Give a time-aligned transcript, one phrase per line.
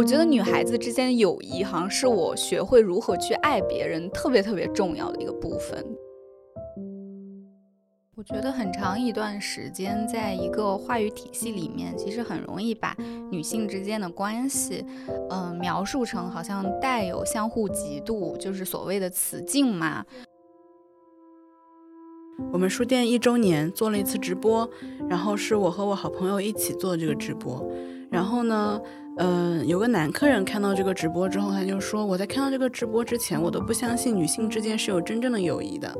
[0.00, 5.84] 我觉得女孩子之间的友谊，好像是我学会如何去爱别人特别特别重要的一个部分。
[8.16, 12.96] 我觉得很长一段时间，在一个话语体系里面，其实很容易把
[13.30, 14.82] 女性之间的关系，
[15.28, 20.02] 嗯，描述成好像带有相互嫉妒，就是所谓的雌竞嘛。
[22.54, 24.66] 我们书店一周年做了一次直播，
[25.10, 27.62] 然后是我和我好朋友一起做这个直播。
[28.10, 28.80] 然后呢，
[29.16, 35.94] 嗯，有个男客人看到这个直播之后，他就说：“我在看到这个直播之前，我都不相信女性之间是有真正的友谊的。”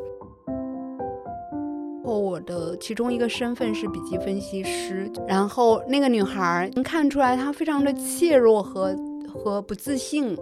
[2.02, 8.96] 我的其中一个身份是笔记分析师，然后那个女孩能看出来她非常的怯弱和
[9.28, 10.36] 和不自信，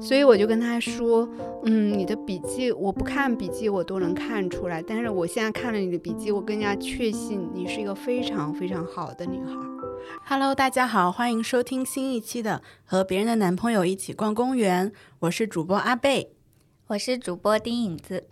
[0.00, 1.28] 所以我就跟她说，
[1.64, 9.54] 嗯，你的笔记我不看笔记我都能看出来，但是我现在看了你的笔记，我更加确信你是一个非常非常好的女孩。
[10.24, 16.32] Hello，大家好，欢迎收听新一期的和别人的男朋友一起逛公园，我是主播阿贝，
[16.88, 18.28] 我是主播丁影子。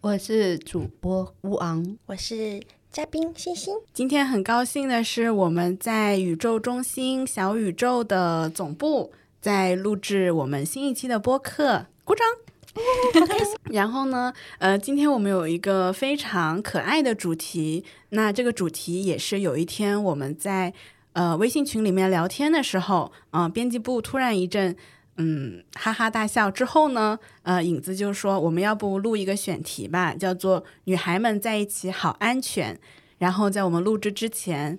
[0.00, 3.74] 我是主播乌昂，我是嘉宾星星。
[3.92, 12.26] 今天很高兴的是，我们在宇宙中心小宇宙的总部在录制我们新一期的播客，鼓掌！
[13.70, 20.72] 然后呢，呃，今天我们有一个非常可爱的主题，那这个主题也是有一天我们在
[21.12, 24.76] 呃微信群里面聊天的时候，嗯，编辑部突然一阵。
[25.18, 32.80] 嗯，哈哈大笑之后呢，呃，影子就说我们要不录一个选题吧，叫做“女孩们在一起好安全”。
[33.20, 34.78] 然后在我们录制之前，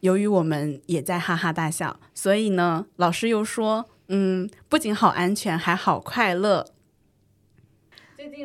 [0.00, 6.66] 由于我们也在哈哈大笑，所以呢，老师又说，嗯，不仅好安全，还好快乐。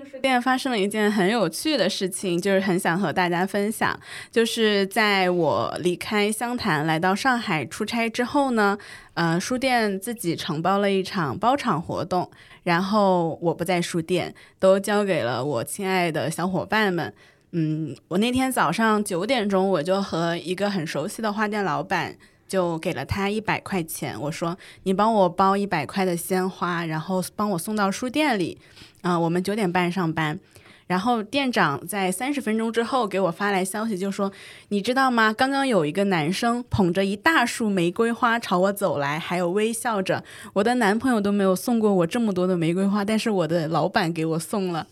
[0.01, 3.99] 书店发生了一件很有趣的事情，就是很想和大家分享。
[4.31, 8.77] 就是在我离开湘潭来到上海出差之后呢，
[9.15, 12.29] 呃，书店自己承包了一场包场活动，
[12.63, 17.13] 然后我不在书店，都交给了我亲爱的小伙伴们。
[17.51, 22.15] 嗯，我那天早上九点钟，我就和一个很熟悉的花店老板。
[22.45, 28.59] 就给了他一百块钱，我说你帮我包一百块的鲜花，然后帮我送到书店里。
[29.03, 30.39] 啊，我们九点半上班，
[30.87, 34.31] 然后店长在三十分钟之后给我发来消息，就说
[34.69, 35.33] 你知道吗？
[35.33, 40.23] 刚刚有一个男生捧着一大束玫瑰花朝我走来，还有微笑着。
[40.53, 44.87] 我的男朋友都没有送过我这么多的玫瑰花，但是我的老板给我送了，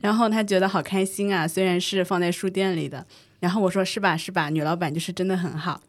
[0.00, 1.46] 然后他觉得好开心啊。
[1.46, 3.04] 虽然是放在书店里的，
[3.40, 5.80] 然后我说是吧是吧，女老板就是真的很好。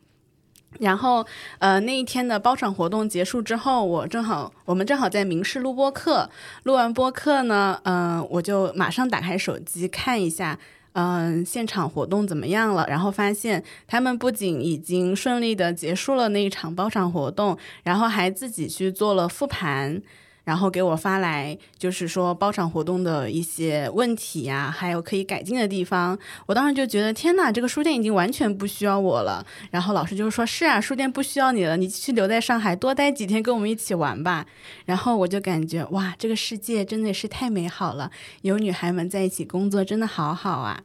[0.80, 1.26] 然后，
[1.60, 6.30] 呃，那一天的包场活动结束之后，我正好，我们正好在明视录播课。
[6.64, 10.58] 录完播课呢，嗯，我就马上打开手机看一下，
[10.94, 12.86] 嗯，现场活动怎么样了。
[12.88, 20.02] 然后发现他们不仅已经顺利的结束了那一场包场活动，然后还自己去做了复盘。
[20.48, 26.18] 然后给我发来，就是说包场活动的一些问题呀，还有可以改进的地方。
[26.46, 29.46] 我当时就觉得，天哪，这个书店已经完全不需要我了。
[29.72, 34.46] 然后老师就说：“是啊，书店不需要你了，你继续留在上海多待几天，跟我们一起玩吧。”
[34.88, 38.10] 然后我就感觉，哇，这个世界真的是太美好了，
[38.44, 40.82] 有女孩们在一起工作，真的好好啊。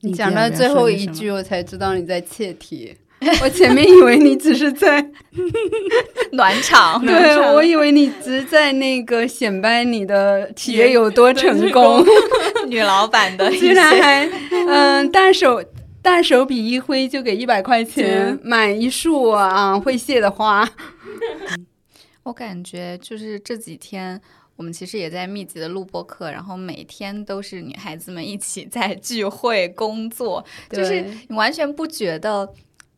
[0.00, 2.94] 你讲到最后一句，我才知道你在切题。
[3.42, 5.10] 我前面以为你只是在
[6.32, 12.04] 暖场，对我以为你只是在那个显摆你的企业有多成功，
[12.68, 14.28] 女老板的，居然还
[14.68, 15.62] 嗯大手
[16.02, 20.68] 大手笔一挥就给一百块钱买一束啊会谢的花。
[22.24, 24.20] 我感觉就是这几天
[24.56, 32.48] 我们其实也在密集的录播课，然后每天都是女孩子们一起在聚会工作，就是你完全不觉得。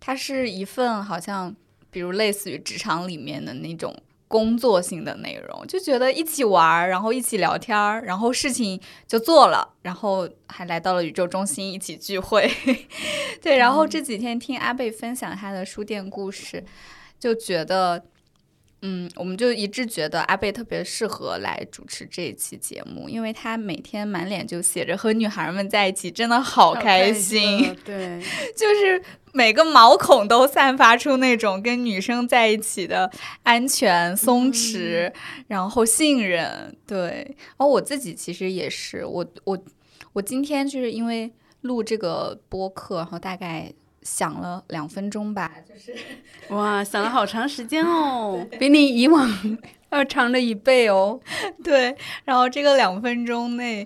[0.06, 1.52] 它是一份好像，
[1.90, 3.92] 比如类似于职场里面的那种
[4.28, 12.48] 工作性的内容，就觉得一起玩儿，然后一起聊天儿，然后事情就做了，然后还来到了宇宙中心一起聚会。
[13.42, 16.64] 对，然后这几天听阿贝分享他的书店故事，
[17.18, 18.04] 就觉得。
[18.82, 27.74] 嗯，我们就一致觉得阿贝特别适合来主持这一期节目，因为他每天满脸就写着和女孩们在一起，真的好开心。
[27.84, 28.22] 对，
[28.54, 29.02] 就是
[29.36, 33.10] 每个毛孔都散发出那种跟女生在一起的
[33.42, 35.12] 安全、松弛，
[35.46, 36.74] 然后信任。
[36.86, 39.58] 对，然后我自己其实也是，我我
[40.14, 41.30] 我今天就是因为
[41.60, 43.72] 录这个播客，然后大概。
[44.02, 45.92] 想了两分钟吧，就是
[46.54, 49.28] 哇，想了好长时间哦， 比你以往
[49.90, 51.18] 要长了一倍哦。
[51.64, 51.92] 对，
[52.24, 53.84] 然后这个两分钟内，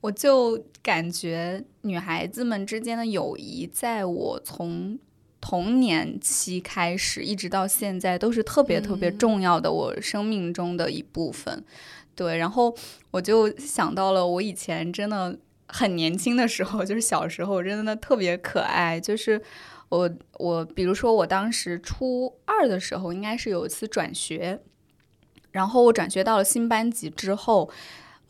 [0.00, 4.98] 我就感觉女孩子们之间的友谊，在我从
[5.40, 11.64] 童年期开始，一直到现在，都是特别特别重要的我生命中的一部分。
[12.14, 12.74] 对，然后
[13.12, 19.00] 我就想到了我以前真的很年轻的时候， 就是小时候真的特别可爱。
[19.00, 19.40] 就是
[19.88, 24.60] 我我，比如说我当时初二的时候，应该是有一次转学，
[25.52, 27.70] 然后我转学到了新班级之后，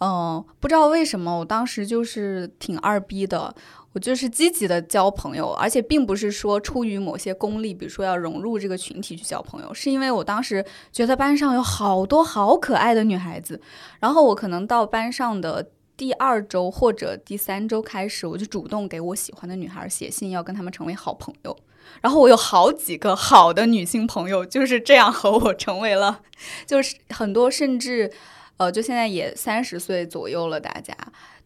[0.00, 3.54] 嗯，不知道为什么，我当时就是挺二逼的。
[3.94, 13.60] 我就是积极的交朋友，而且并不是说出于某些功利，比如说要融入这个群体去交朋友，是因为我当时觉得班上有好多好可爱的女孩子，
[13.98, 21.56] 然后我可能到班上的第二周或者第三周开始，我就主动给我喜欢的女孩写信，要跟她们成为好朋友。
[22.02, 26.20] 然后我有好几个好的女性朋友就是这样和我成为了，
[26.66, 28.12] 就是很多甚至，
[28.58, 30.94] 呃，就现在也三十岁左右了，大家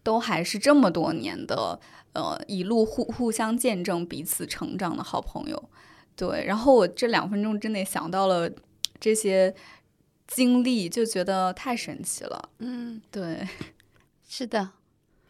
[0.03, 1.79] 都还是这么多年的。
[2.15, 5.71] 呃，一路互互相见证彼此成长的好朋友，
[6.15, 6.45] 对。
[6.45, 8.51] 然后我这两分钟之内想到了
[9.01, 9.55] 这些
[10.27, 12.51] 经历，就觉得太神奇了。
[12.59, 13.49] 嗯，对，
[14.29, 14.73] 是的。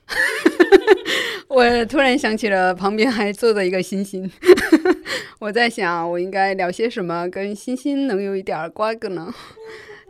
[1.47, 4.29] 我突然想起了旁边还坐着一个星星，
[5.39, 9.33] 我在想我应该聊些什么跟星星能有一点瓜葛呢？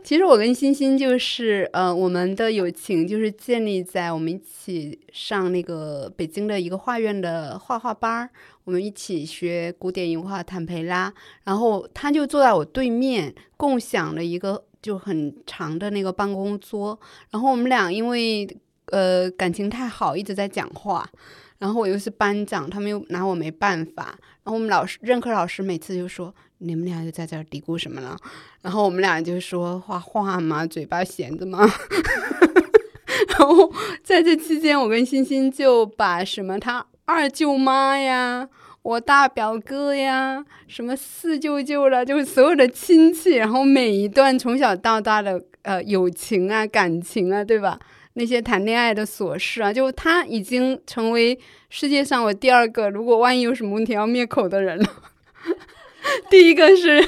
[0.03, 8.29] 其实我跟欣欣就是，呃，我们的友情就是建立在我们一起上那个北京的一个画院的画画班儿，
[8.65, 11.13] 我们一起学古典油画坦培拉，
[11.45, 16.99] 然后他就坐在我对面，共享了一个就很长的那个办公桌，
[17.31, 18.45] 然后我们俩因为
[18.87, 21.09] 呃感情太好，一直在讲话，
[21.59, 26.33] 然后我又是班长，他们又拿我没办法，然后我们老师任课老师每次就说。
[26.59, 28.15] 你们俩就在这儿嘀咕什么了？
[28.61, 31.59] 然后我们俩就说画画嘛，嘴巴闲着嘛。
[33.27, 33.69] 然后
[34.01, 38.47] 在这期间，我跟欣欣就把什么他二舅妈呀、
[38.81, 47.77] 我大表哥呀、什么四舅舅了，就是所有的亲戚，然后每一段从小到大的呃友情啊、感情啊，对吧？
[48.13, 51.39] 那些谈恋爱的琐事啊，就他已经成为
[51.69, 54.85] 世界上我第二个，如果万一有什么问题要灭口的人了。
[56.29, 57.03] 第一个是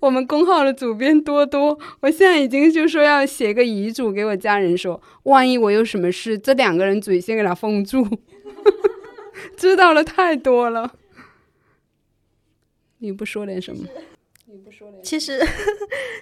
[0.00, 8.06] 我们公号的主编多多，我现在已经就说要写个遗嘱给我家人说，万一我有什么事，这两个人嘴先给他封住。
[9.56, 10.96] 知道了太多了，
[12.98, 13.86] 你不说点什么？
[14.44, 15.02] 你不说点？
[15.02, 15.40] 其实，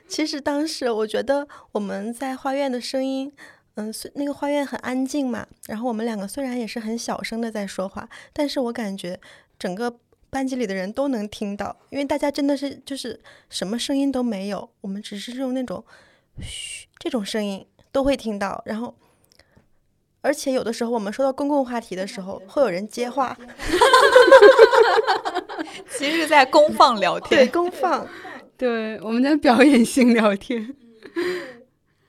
[0.06, 3.32] 其实当时我觉得我们在花院的声音，
[3.78, 9.18] 嗯，那个花园很安静嘛，然后我们两个虽然也是很小声的在说话，但是我感觉
[9.58, 9.98] 整个。
[10.30, 15.82] 班级里的人都能听到，因为大家真的是就是什么声音都没有，我们只是用那种
[16.38, 18.62] 嘘这种声音都会听到。
[18.66, 18.94] 然后，
[20.20, 23.34] 而且有的时候我们说到公共话题的时候，会有人接话，
[25.96, 28.06] 其实是在公放聊天，对，公放，
[28.58, 30.76] 对，我们在表演性聊天。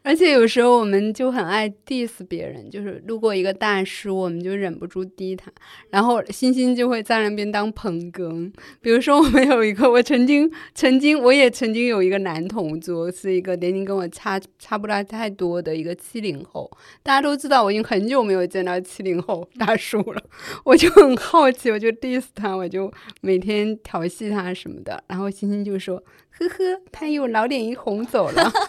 [0.02, 5.52] 而且有时候我们就很爱 diss 别人，就是路过一个大叔，我们就忍不住滴他，
[5.90, 8.52] 然后欣欣就会在那边当捧哏。
[8.82, 16.72] 比如说我们有一个，我曾经曾经我也曾经有一个男同桌，是一个年龄跟我差差不了太多的一个七零后。
[17.04, 20.24] 大家都知道我已经很久没有见到七零后大叔了，
[20.64, 22.92] 我就很好奇，我就 diss 他，我就
[23.22, 25.04] 每天调戏他什么的。
[25.08, 26.02] 然后欣欣就说
[26.40, 28.52] ：“呵呵，他又老脸一红走了。”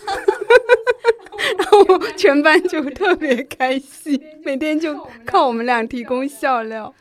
[1.59, 6.95] 然后全班就特别开心，每天就靠我们俩提供笑料。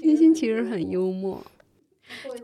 [0.00, 1.44] 星星其实很幽默。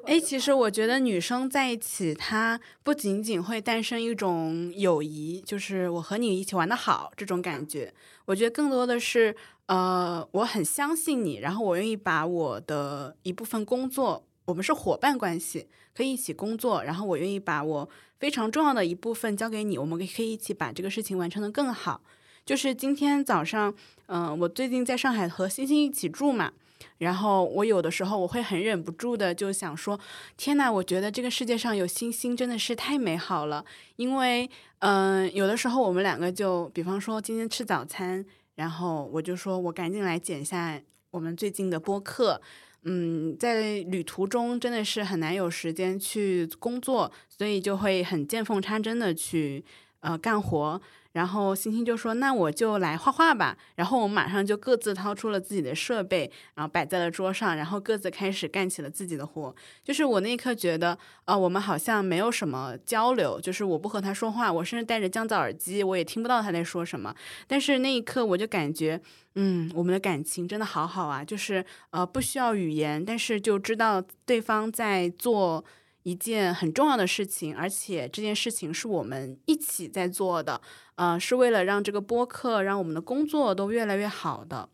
[0.06, 7.94] 哎，其实我觉得女生在一起，她不仅仅会诞生一种友谊，就是我和你一起玩的好这种感觉。
[8.24, 9.34] 我觉得更多的是，
[9.66, 17.88] 呃，我很相信你，然后我愿意把我的一部分工作，我们是伙伴关系，可以一起工作，然后我愿意把我。
[18.23, 22.00] 非常重要的一部分交给你，我们可以一起把这个事情完成的更好。
[22.47, 23.75] 就是今天早上，
[24.07, 26.52] 嗯，我最近在上海和星星一起住嘛，
[26.99, 29.99] 然后我有的时候我会很忍不住的就想说，
[30.37, 33.64] 天呐，我觉得这个世界上有星星真的是太美好了。
[33.97, 34.49] 因为，
[34.79, 38.25] 嗯，有的时候我们两个就，比方说今天吃早餐，
[38.55, 42.41] 然后我就说我赶紧来剪下我们最近的播客。
[42.84, 49.64] 嗯，在旅途中真的是很难有时间去工作，所以就会很见缝插针的去
[50.00, 50.80] 呃干活。
[51.12, 59.54] 然后星星就说：“那我就来画画吧。”然后我们马上就各自掏出了自己的设备，然后摆在了桌上，然后各自开始干起了自己的活。
[59.85, 67.14] 就是我那一刻觉得，呃，我们好像没有什么交流，就是我不和他说话，我甚至戴着降噪耳机，我也听不到他在说什么。
[67.47, 69.00] 但是那一刻我就感觉，
[69.35, 75.64] 嗯，我们的感情真的好好啊，就是呃不需要语言，但是就知道对方在做。
[76.02, 80.61] 一件很重要的事情，而且这件事情是我们一起在做的，
[80.97, 84.68] 呃，是为了让这个播客，让我们的工作都越来越好的。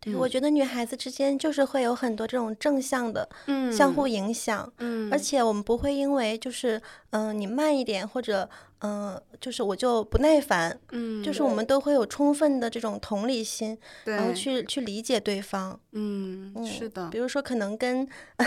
[0.00, 8.48] 对，我觉得女孩子之间就是会有很多这种正向的，嗯，相互影响，嗯，而且我们不会因为就是，嗯，你慢一点或者。
[8.80, 17.08] 嗯，就是我就不耐烦，嗯，就是我们都会有充分的这种同理心，然后去去理解对方，嗯，是的。
[17.08, 18.06] 比如说，可能跟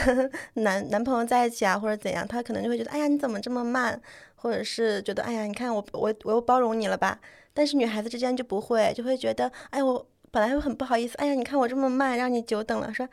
[0.53, 3.99] 男男朋友在一起啊，或者怎样，他可能就会觉得，哎呀，你怎么这么慢？
[4.35, 7.19] 或者是觉得，哎呀，你看我我我又包容你了吧？
[7.53, 13.07] 但是女孩子之间就不会，就会觉得，哎，我本来会很不好意思，哎呀，你看我这么慢，让你久等了，说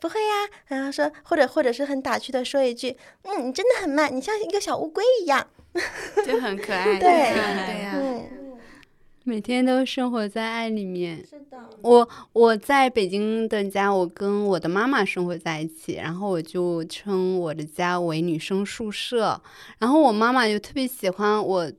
[0.00, 5.46] 不会呀，然后说或者或者是很打趣的说一句，嗯，你真的很慢，你像一个小乌龟一样。
[6.26, 7.94] 就很可爱， 对对呀，
[9.24, 11.18] 每天都生活在爱里面。
[11.28, 19.40] 是的，我我在北京的家，我跟我的妈妈生活在一起，然后我就称我的家为女生宿舍，
[19.78, 21.70] 然后我妈妈就特别喜欢我。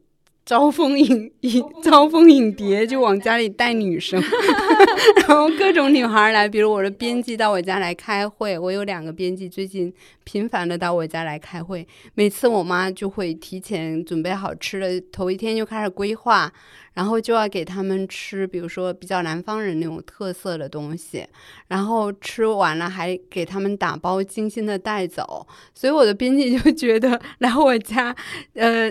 [0.47, 4.23] 招蜂引引招蜂引蝶，就往家里带女生，
[5.27, 16.49] 然后各种女孩来，比如我的编辑到我家来开会，我有两个编辑最近频繁的到我家来开会，每次我妈就会提前准备好吃的，头一天就开始规划，
[16.93, 21.27] 然后就要给他们吃，比如说比较南方人那种特色的东西，
[21.67, 28.15] 然后吃完了还给他们打包精心的带走，所以我的编辑就觉得来我家，
[28.53, 28.89] 呃。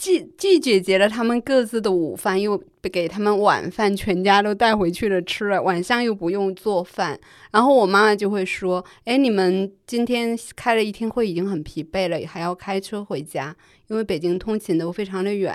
[0.00, 2.58] 既既解决了他们各自的午饭，又
[2.90, 7.20] 给他们晚饭，全家都带回去了吃了，晚上又不用做饭。
[7.50, 13.54] 然后我妈妈就会说：“哎，你们今天开了一天会，已经很疲惫了，还要开车回家，
[13.88, 15.54] 因为北京通勤都非常的远。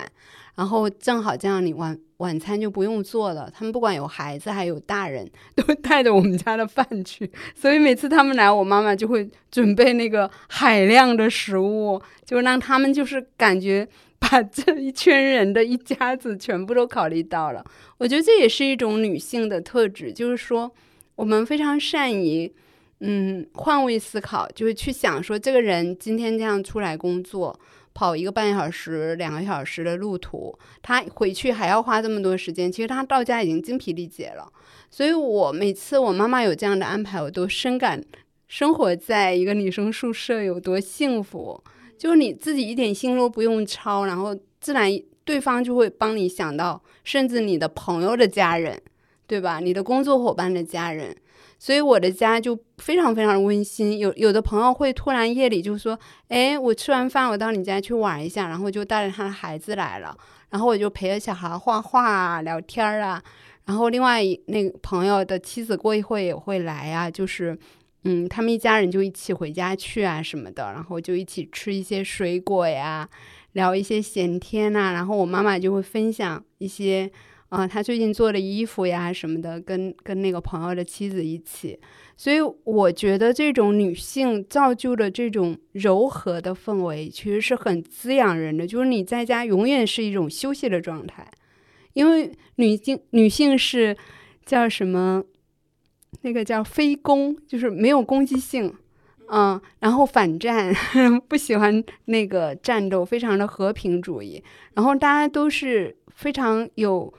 [0.54, 3.50] 然后正好这样，你晚晚餐就不用做了。
[3.52, 7.32] 他们不管有孩子还有大人， 都带着我们家的饭去。
[7.56, 13.88] 所以每次他们来，我妈妈就会准备那个海量的食物，就让他们就是感觉。”
[14.18, 17.64] 把这一圈人的一家子全部都考虑到了，
[17.98, 20.72] 我觉得这也是一种女性的特质，就是说
[21.16, 22.52] 我们非常善于，
[23.02, 27.60] 嗯，换位思考，就是去想说这个人今天这样出来工作，
[27.94, 34.52] 跑一个半小时、两个小时的路途，他回去还要花这么多时间，其实他到家已经精疲力竭了。
[34.90, 38.04] 所以我每次我妈妈有这样的安排，我都深感
[38.48, 41.64] 生活在一个女生宿舍有多幸福。
[41.98, 44.90] 就是你自己一点心都不用操，然后自然
[45.24, 48.80] 对方就会帮你想到，甚至你的朋友的家人，
[49.26, 49.60] 对吧？
[49.60, 51.16] 你的工作伙伴的家人，
[51.58, 53.98] 所以我的家就非常非常温馨。
[53.98, 55.98] 有有的朋友会突然夜里就说
[56.30, 60.16] ：“哎，我吃完饭我到你家去玩一下。”然后就带着他的孩子来了，
[60.50, 63.22] 然后我就陪着小孩画画啊、聊天啊。
[63.66, 67.58] 然后另外那个朋友的妻子过一会也会来啊，就是。
[68.08, 73.10] 嗯，他们一家人就一起回家去啊什么的，然后就一起吃一些水果呀，
[73.54, 74.94] 聊一些闲天呐。
[74.94, 77.12] 然后我妈妈就会分享一些，
[77.50, 81.80] 啊，她最近做的衣服呀什么的，跟跟那个朋友的妻子一起。
[82.16, 88.68] 所以我觉得这种女性造就的这种柔和的氛围，其实是很滋养人的。
[88.68, 91.28] 就是你在家永远是一种休息的状态，
[91.94, 93.98] 因为女性女性是
[94.46, 95.24] 叫什么？
[96.22, 98.74] 那个叫非攻，就是没有攻击性，
[99.28, 100.74] 嗯，然后反战，
[101.28, 104.44] 不喜欢那个战斗，非常的和平主义。
[104.74, 107.14] 然后大家都是非常有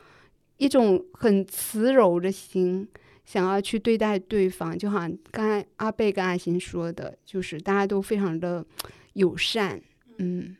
[0.56, 2.86] 一种很慈柔的心，
[3.24, 4.76] 想要去对待对方。
[4.78, 8.64] 就好像刚才阿贝跟阿星说的，就是大家都非常的
[9.14, 9.80] 友善。
[10.18, 10.56] 嗯，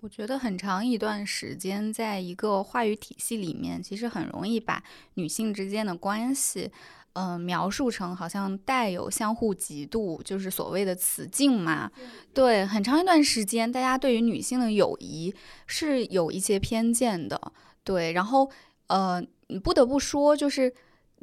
[0.00, 4.82] 我觉得很长一段时间，在一个话语体系里面，其实很容易把
[5.14, 6.70] 女性之间的关系。
[7.14, 11.90] 嗯，描述成好像带有相互嫉妒，就是所谓的雌竞嘛。
[12.32, 15.34] 对，很长一段时间，大家对于女性的友谊
[15.66, 17.52] 是有一些偏见的。
[17.82, 18.48] 对，然后
[18.86, 20.72] 呃，你不得不说，就是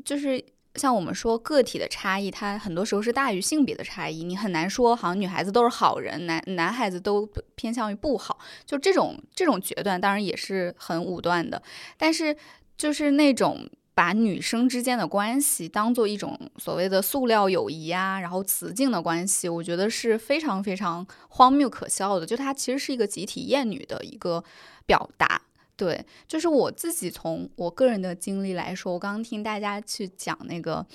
[0.04, 4.26] 就是像我们说个体的差异，它很多时候是大于性别的差异。
[4.26, 7.26] 你很难说，好像女孩子都是好人，男男孩子都
[7.56, 8.38] 偏向于不好。
[8.66, 11.64] 就这种这种决断，当然也是很武断的。
[11.96, 12.36] 但是
[12.76, 13.70] 就是那种。
[13.96, 22.26] 把女生之间的关系当做一种所谓的塑料友谊啊，然后雌竞的关系，我觉得是非常非常荒谬可笑的。
[22.26, 24.44] 就它其实是一个集体厌女的一个
[24.86, 25.42] 表达。
[25.78, 30.86] 对，就是我自己从我个人的经历来说，我刚刚听大家去讲那个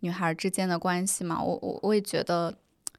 [0.00, 2.54] 女孩之间的关系嘛，我我我也觉得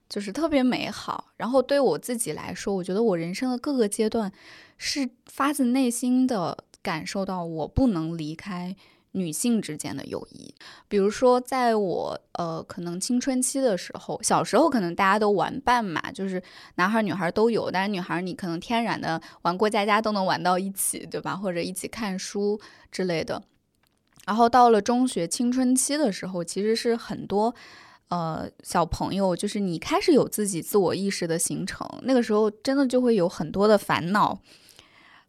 [0.07, 1.29] 就是特别美好。
[1.37, 4.31] 然后对我自己来说，我觉得我人生的各个阶段
[4.77, 8.75] 是发自内心的感受到我不能离开。
[9.13, 10.53] 女性之间的友谊，
[10.87, 16.41] 比如说，在我呃可能青春期的时候，小时候可能大家都玩伴嘛，就是
[16.75, 21.35] 男孩女孩都有，但是女孩你可能天然的玩过家家都能玩到一起，对吧？
[21.35, 22.59] 或者一起看书
[22.91, 23.41] 之类的。
[24.27, 27.55] 然后到了中学青春期的时候，其实是很多
[28.09, 34.39] 呃小朋友，就是你开始有自己自我意识的形成，那个时候真的就会有很多的烦恼，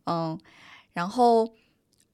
[0.04, 0.38] 嗯，
[0.92, 1.54] 然后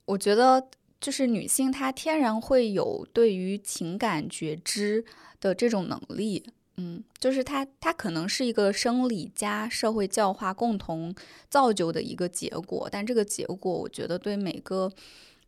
[0.05, 0.69] 我觉得。
[1.05, 5.05] 就是女性，她天然会有对于情感觉知
[5.39, 6.43] 的这种能力，
[6.79, 11.15] 嗯，就是她，她可能是一个生理加社会教化共同
[11.51, 14.91] 造就的一个结果，但这个结果，我觉得对每个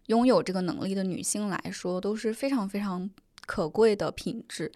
[0.08, 3.08] 拥有这个能力的女性来说都是非常非常
[3.46, 4.70] 可贵的品质。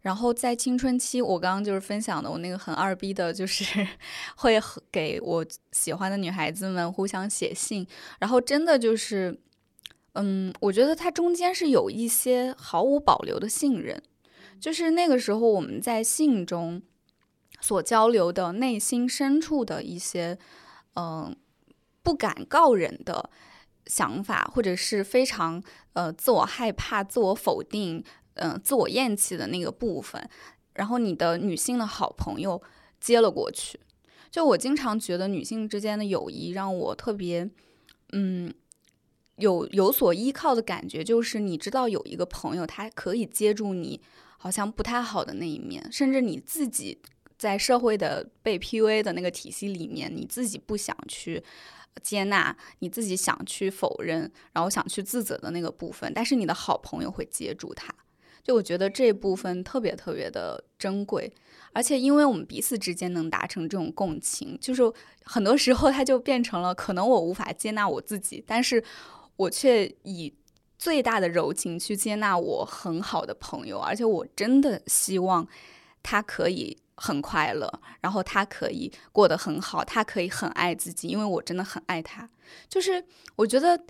[0.00, 3.86] 然后在青春期，我刚刚就是分享的，我那个很二逼的，就是
[4.36, 4.58] 会
[4.90, 7.86] 给我喜欢的女孩子们互相写信，
[8.18, 9.38] 然后真的就是。
[10.14, 14.02] 嗯，我觉得它中间是有一些毫无保留的信任，
[14.60, 16.82] 就是那个时候我们在信中
[17.60, 20.38] 所交流的内心深处的一些，
[20.96, 21.34] 嗯，
[22.02, 23.30] 不敢告人的
[23.86, 25.62] 想法，或者是非常
[25.94, 28.04] 呃自我害怕、自我否定、
[28.34, 30.28] 嗯自我厌弃的那个部分，
[30.74, 32.62] 然后你的女性的好朋友
[33.00, 33.80] 接了过去。
[34.30, 37.48] 就我经常觉得女性之间的友谊让我特别，
[38.12, 38.52] 嗯。
[39.42, 44.00] 有有所依靠的感觉，就是你知道有一个朋友，他可以接住你
[44.38, 47.00] 好像不太好的那一面，甚至你自己
[47.36, 51.42] 在社会的被 PUA 的那个体系里面，你自己不想去
[52.02, 57.92] 接纳，你自己想去否认，然后想去自责的那个部分，但是你的好朋友会接住他。
[58.44, 61.32] 就我觉得这部分特别特别的珍贵，
[61.72, 64.82] 而且因为我们彼此之间能达成这种共情，就是
[65.24, 68.84] 很多时候它就变成了可能我无法接纳我自己，但是。
[69.36, 70.34] 我却以
[70.78, 75.46] 最大的柔情去接纳我很好的朋友，而且我真的希望
[76.02, 82.28] 他可以很快乐，然后他可以过得很好，他可以很爱自己，因为我真的很爱他。
[82.68, 83.04] 就是
[83.36, 83.80] 我觉得，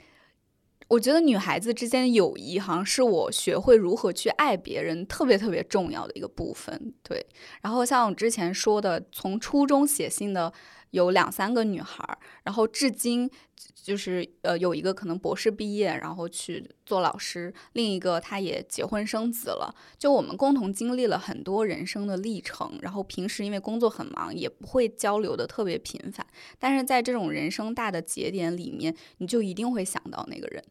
[0.88, 6.94] 我觉得女孩子之间友谊，好像是我学会如何去爱别人特别特别重要的一个部分。
[7.02, 7.26] 对，
[7.62, 10.52] 然后像我之前说的，从初中写信的。
[10.92, 13.30] 有两三个女孩，然后至今
[13.74, 19.74] 就是呃有一个可能博士毕业，然后去做老师，另一个她也结婚生子了。
[19.98, 26.26] 就我们共同经历了很多人生的历程，然后平时因为工作很忙，也不会交流的特别频繁，
[26.58, 30.62] 但是在这种人生大的节点里面，你就一定会想到那个人。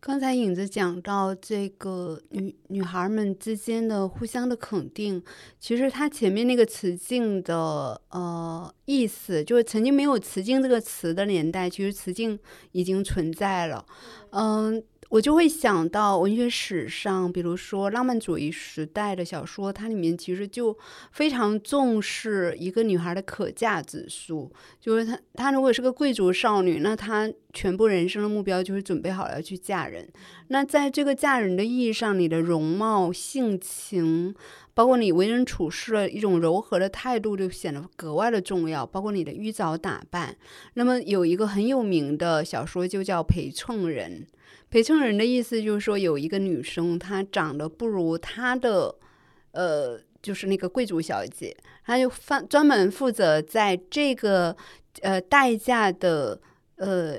[0.00, 5.22] 刚才影子讲到这个女女孩们之间的互相的肯定，
[5.58, 12.38] 其实它前面那个词境的呃意思，就是曾经没有词境这个词的年代，其实词境
[12.72, 13.84] 已经存在了，
[14.30, 14.82] 嗯。
[15.08, 20.76] 我就会想到文学史上，比如说浪漫主义时代的小说，它里面其实就
[21.12, 30.08] 非常重视一个女孩的可嫁指数，就是她她如果是个贵族少女，那她全部人生的目标就是准备好了要去嫁人。
[30.48, 34.34] 那在这个嫁人的意义上，你的容貌、性情，
[34.74, 38.84] 包括你为人处事的一种柔和的态度，就显得格外的重要。
[38.84, 40.36] 包括你的衣着打扮。
[40.74, 44.26] 那么有一个很有名的小说就叫《陪衬人》。
[44.70, 48.94] 陪衬人的意思就是说，有一个女生，她长得不如她的，
[49.52, 54.56] 呃，就是那个贵族小姐，她就专专门负责在这个
[55.02, 56.40] 呃待嫁的
[56.76, 57.16] 呃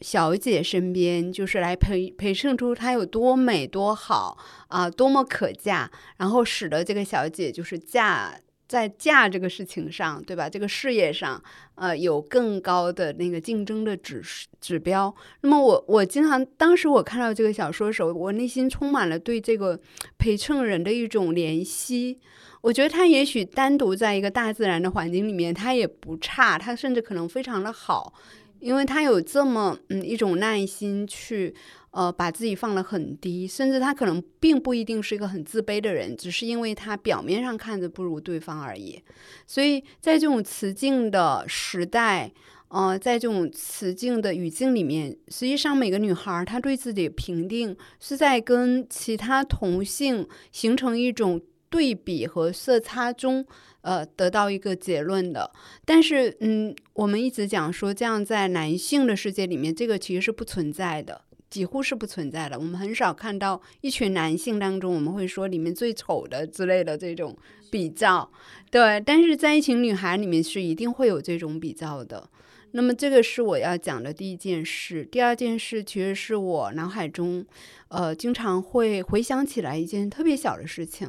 [0.00, 4.36] 小姐身边，就是来陪陪衬出她有多美多好
[4.68, 8.38] 啊，多么可嫁，然后使得这个小姐就是嫁。
[8.68, 10.48] 在嫁这个事情上，对吧？
[10.48, 11.42] 这个事业上，
[11.74, 14.22] 呃，有更高的那个竞争的指
[14.60, 15.12] 指标。
[15.40, 19.80] 那么，我我经常当时我看到这个小说的时候，我内心充满了对这个
[20.18, 22.18] 陪衬人的一种怜惜。
[22.60, 28.12] 我觉得他也许单独在一个大自然的环境里面，他也不差，他甚至可能非常的好，
[28.60, 31.54] 因为他有这么嗯一种耐心去。
[31.90, 39.02] 呃，把自己放得很低，甚至他可能并不一定是一个很自卑的人，只是因为他表面上看着不如对方而已。
[39.46, 42.32] 所以在这种雌竞的时代，
[42.68, 53.46] 呃，在这种雌竞的语境里面，实际上每个女孩她对自己的评定是在跟其他同性形成一种对比和色差中，
[53.80, 55.50] 呃，得到一个结论的。
[55.86, 62.58] 但是，嗯，我们一直讲说，这样在男性的世界里面，这个其实是不存在的，几乎是不存在的。
[62.58, 67.36] 我们很少看到一群男性当中，我们会说里面最丑的之类的这种
[67.70, 68.30] 比较，
[68.70, 69.00] 对。
[69.00, 72.28] 但是在一群女孩里面，是一定会有这种比较的。
[72.72, 75.02] 那么这个是我要讲的第一件事。
[75.10, 77.44] 第二件事其实是我脑海中，
[77.88, 81.08] 呃，经常会回想起来一件特别小的事情，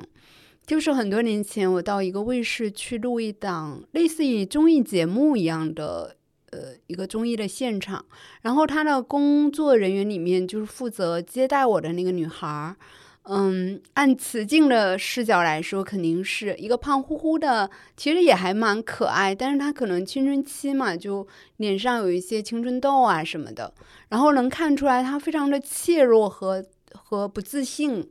[0.66, 6.16] 就是很多年前我到一个卫视去录一档类似于综艺节目一样的，
[6.52, 8.04] 呃，一个综艺的现场。
[8.42, 12.76] 然后他的工作人员里面就是负责接待我的那个女孩儿。
[13.24, 19.36] 嗯，按雌竞的视角来说，肯定是一个胖乎乎的，其实也还蛮可爱。
[19.36, 23.72] 但是她可能青春期嘛，就脸上有一些青春痘啊什么的，
[24.08, 28.10] 然后能看出来她非常的怯弱和和不自信。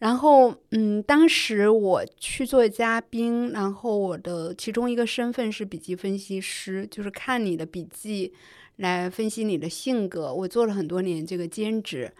[0.00, 8.32] 然后，嗯，当时我去做嘉宾，然后我的其中一个身份是笔记分析师，就是看你的笔记
[8.76, 10.32] 来分析你的性格。
[10.32, 12.10] 我做了很多年这个兼职。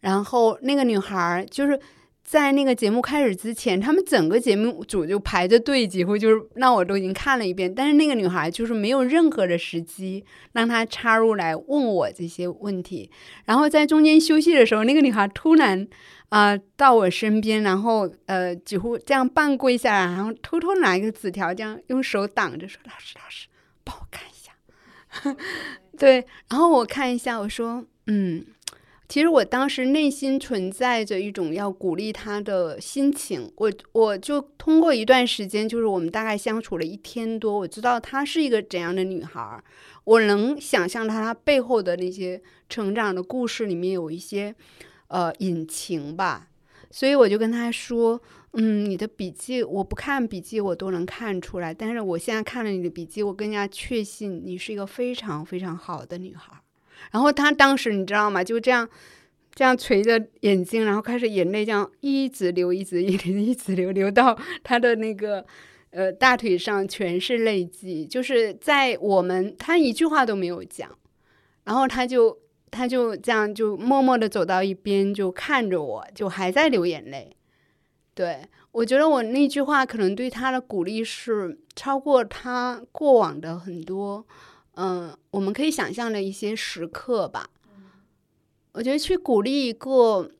[0.00, 1.80] 然后那个女孩就是
[2.22, 7.74] 在那个节目开始之前，他们整个节目组就排着队，几乎就是让我都已经看了一遍。
[7.74, 13.10] 但是那个女孩就是没有任何的时机让她插入来问我这些问题。
[13.44, 15.88] 然后在中间休息的时候，那个女孩突然
[16.34, 23.46] 啊到我身边，然后呃几乎这样半跪下来，然后偷偷拿一个纸条，这样用手挡着说：“老师，老师，
[23.84, 24.52] 帮我看一下。”
[25.96, 28.44] 对，然后我看一下，我说：“嗯。”
[29.06, 39.62] 其实我当时内心存在着一种要鼓励他的心情，我我就通过一段时间，就是我们大概相处了一天多，我知道她是一个怎样的女孩，
[40.04, 44.52] 我能想象她她背后的那些成长的故事里面有一些
[45.14, 46.48] 呃隐情吧，
[46.90, 48.20] 所以我就跟他说，
[48.54, 56.52] 嗯，你的笔记我不看笔记我都能看出来，但是我现在看了你的笔记，我更加确信你是一个非常非常好的女孩。
[57.12, 58.42] 然后他当时你知道吗？
[58.42, 58.88] 就这样，
[59.54, 65.46] 这样垂着眼睛，然后开始眼泪这样一直流，一直 一直一直流，流到他的那个
[65.90, 68.04] 呃大腿上全是泪迹。
[68.04, 70.90] 就是在我们他一句话都没有讲，
[71.62, 72.36] 然后他就
[72.74, 77.36] 他就这样就默默的走到一边，就看着我，就还在流眼泪。
[78.14, 84.26] 对我觉得我那句话可能对他的鼓励是超过他过往的很多。
[84.74, 87.48] 嗯，我们可以想象的一些时刻吧。
[88.72, 90.30] 我觉得去鼓励一个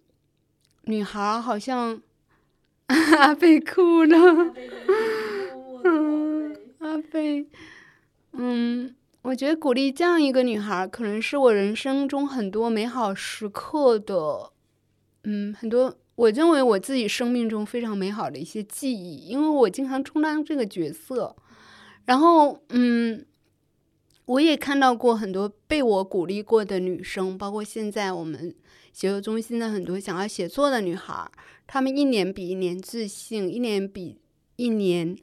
[0.82, 2.02] 女孩，好像
[2.88, 4.54] 阿贝哭了。
[5.84, 7.46] 嗯，阿贝，
[8.32, 14.52] 嗯，我觉得鼓励这样一个女孩，可能是我人生中很多美好时刻的，
[15.22, 21.34] 嗯，很多我认为我自己生命中非常美好的一些记忆，因为我经常充当这个角色。
[22.04, 23.24] 然后，嗯。
[24.26, 28.54] 我也看到过很多被我鼓励过的女生，包括现在我们
[28.90, 31.30] 写作中心的很多想要写作的女孩，
[31.66, 34.18] 她们一年比一年自信，一年比
[34.56, 35.14] 一年，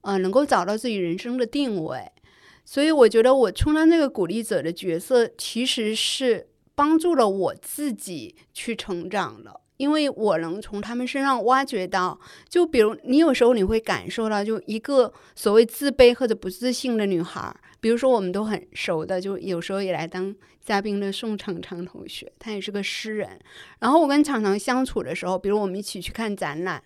[0.00, 2.10] 呃，能够找到自己人生的定位。
[2.72, 17.52] 所以我觉得我充当这个鼓励者的角色，其实是帮助了我自己去成长了，因为我能从他们身上挖掘到，就比如你有时候你会感受到，就一个所谓自卑或者不自信的女孩。
[17.80, 23.38] 比如说，我们都很熟的，就有时候也来当嘉宾的宋长长同学，他也是个诗人。
[23.78, 26.82] 然后我跟长长相处的时候，比如我们一起去看展览，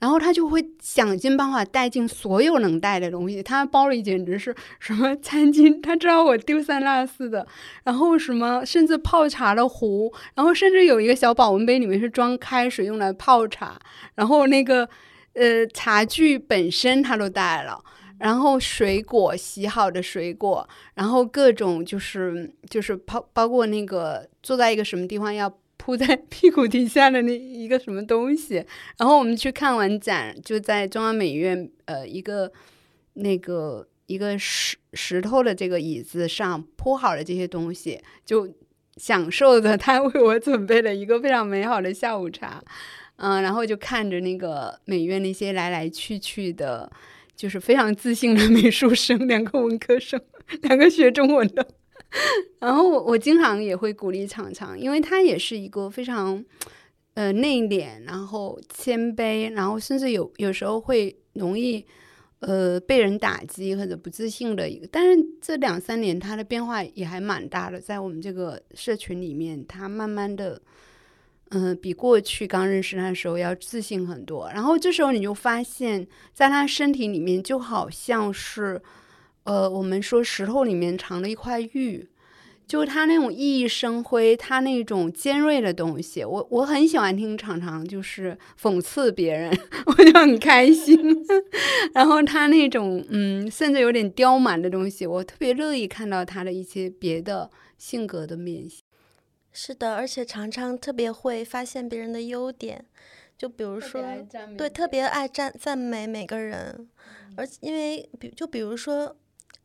[0.00, 3.42] 然后他就会想尽办法带进所有能带的东西。
[3.42, 7.46] 他包里简直是什么餐巾，他知道我丢三落四的。
[7.84, 13.78] 然后什么，甚至泡茶的壶，然后甚至有一个小保温杯，里面是装开水用来泡茶。
[14.14, 14.88] 然后那个
[15.34, 17.84] 呃茶具本身他都带了。
[18.18, 28.64] 然后水果洗好的水果，然后各种就是就是包包括那个坐在一个什么地方要铺在 屁股底下的那一个什么东西。
[28.96, 32.52] 然后我们去看完展，就在中央美院呃一个
[33.14, 38.52] 那个一个石石头的这个椅子上铺好了这些东西，就
[38.96, 42.60] 享受着他为我准备了一个非常美好的下午茶。
[43.16, 46.90] 嗯，然后就看着那个美院那些来来去去的。
[47.38, 50.20] 就是非常自信的美术生，两个文科生，
[50.62, 51.64] 两个学中文的。
[52.58, 56.44] 然后我我经常也会鼓励常常，因为他也是一个非常
[57.14, 61.86] 呃内敛，然后谦卑，然后甚至有有时候会容易
[62.40, 64.88] 呃被人打击或者不自信的一个。
[64.90, 70.60] 但是这两三年他的变化也还蛮大的，在我们这个社群里面，他慢慢的。
[71.50, 74.50] 嗯，比过去刚认识他的时候要自信很多。
[74.52, 78.80] 然后这时候你就发现，在他身体里面就好像是，
[79.44, 82.06] 呃，我们说石头里面藏了一块玉，
[82.66, 86.22] 就他那种熠熠生辉，他那种尖锐的东西。
[86.22, 89.50] 我我很喜欢听常常就是讽刺别人，
[89.86, 90.98] 我就很开心。
[91.94, 98.80] 然后他那种嗯，甚至有点刁蛮的东西，我特别乐意看到他的一些别的性格的面相。
[99.60, 102.86] 是的，而且常常特别会发现别人的优点，
[103.36, 104.00] 就比如说，
[104.56, 106.88] 对，特别爱赞赞美每个人，
[107.36, 109.16] 而因为比就比如说，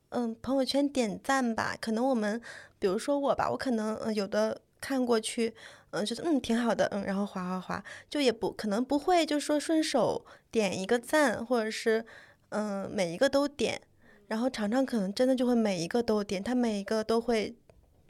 [0.10, 2.42] 嗯，朋友圈点赞吧，可能我们，
[2.80, 5.54] 比如说我吧，我可能嗯有的看过去，
[5.92, 12.04] 嗯，觉得嗯挺好的，嗯，然后划划划，就也不可能不会就说顺手点一个赞，或者是
[12.50, 13.80] 嗯每一个都点，
[14.26, 17.56] 然后常常可能真的就会每一个都点，他每一个都会。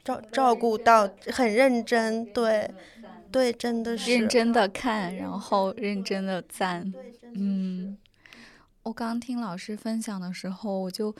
[0.04, 2.70] 照照顾到很认真，对，
[3.32, 6.92] 对，真的是认真的看，然后认真的赞，
[7.34, 7.96] 嗯，
[8.82, 11.14] 我刚听老师分享的时候，我就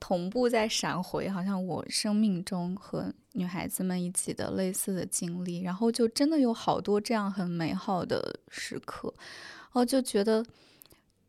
[0.00, 10.44] 同步在闪回，好像我生命中和女孩子们一起的类似的经历，然后就真的有好多这样很美好的时刻，然后就觉得，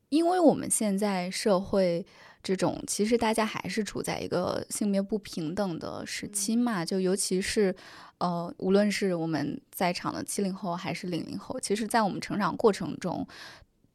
[0.10, 2.04] 因为我们现在社会。
[2.46, 7.76] 这种其实大家还是处在一个性别不平等的时期嘛，就尤其是，
[8.20, 13.28] 呃，无论是我们在场的七零后还是零零后，其实，在我们成长过程中，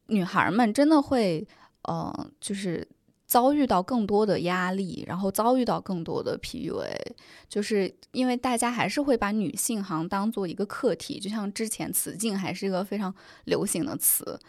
[0.08, 1.46] 女孩们真的会，
[1.82, 2.84] 呃，就是
[3.24, 6.90] 遭遇到更多的压力，然后遭遇到更多的 PUA，
[7.48, 14.40] 就是因为大家还是会把女性行当做一个课题，就像之前雌竞还是一个非常流行的词，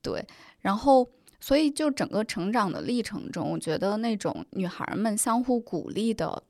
[0.00, 0.26] 对，
[0.60, 1.06] 然后。
[1.40, 6.42] 所以，就整个成长的历程中，我觉得那种女孩们相互鼓励的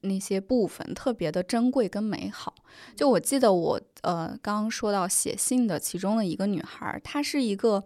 [0.00, 2.54] 那些部分特别的珍贵跟美好。
[2.96, 7.84] 就我记得我呃刚刚说到写信的其中的一个女孩，她是一个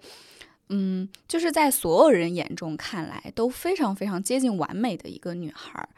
[0.71, 5.89] 嗯，就是在所有人眼中看来都非常非常接近完美的一个女孩。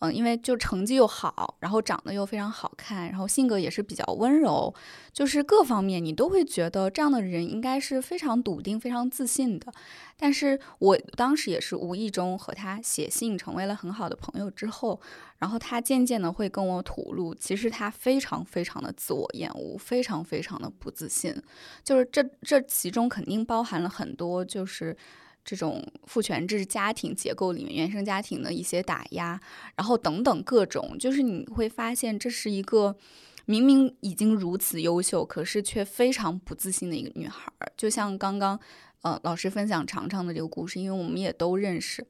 [0.00, 4.74] 嗯，因为就成绩又好，然后长得又非常好看，然后性格也是比较温柔，
[5.12, 9.72] 就是各方面你都会觉得这样的人应该是非常笃定、非常自信的。
[10.16, 15.00] 但是我当时也是无意中和他写信，成为了很好的朋友之后，
[15.38, 21.34] 然后他渐渐的会跟我吐露，其实他非常非常的自我厌恶，非常非常的不自信，
[21.82, 24.96] 就是这这其中肯定包含了很多就是。
[25.44, 29.38] 这种父权制家庭结构里面，原生家庭的一些打压，
[29.76, 32.96] 然后等等各种，就是你会发现，这是一个
[33.44, 37.52] 明明已经如此优秀，可是却非常不自信的一个女孩。
[37.76, 38.58] 就像刚刚
[39.02, 42.06] 呃老师分享长长的这个故事，因为我们也都认识。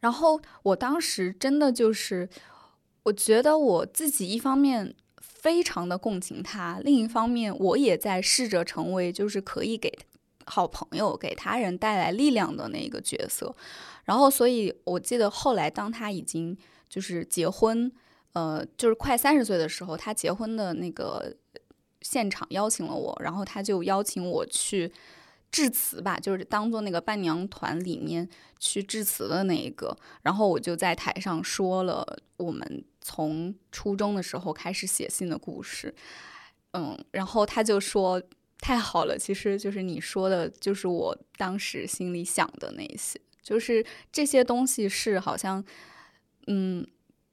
[0.00, 2.28] 然后我当时真的就是，
[3.04, 9.96] 我觉得我自己一方面非常的共情她，另一方面我也在试着成为，就是可以给。
[10.46, 13.54] 好朋友给他人带来力量的那个角色，
[14.04, 16.56] 然后，所以我记得后来，当他已经
[16.88, 17.90] 就是结婚，
[18.32, 21.36] 呃，就是快三十岁的时候，他结婚的那个
[22.00, 24.92] 现场邀请了我，然后他就邀请我去
[25.50, 28.28] 致辞吧，就是当做那个伴娘团里面
[28.58, 32.04] 去致辞的那一个，然后我就在台上说了
[32.36, 35.94] 我们从初中的时候开始写信的故事，
[36.72, 38.20] 嗯，然后他就说。
[38.62, 45.62] 太好了，其实就是你说的，就是我当时心里想的那些，就是这些东西是好像，
[46.46, 46.86] 嗯，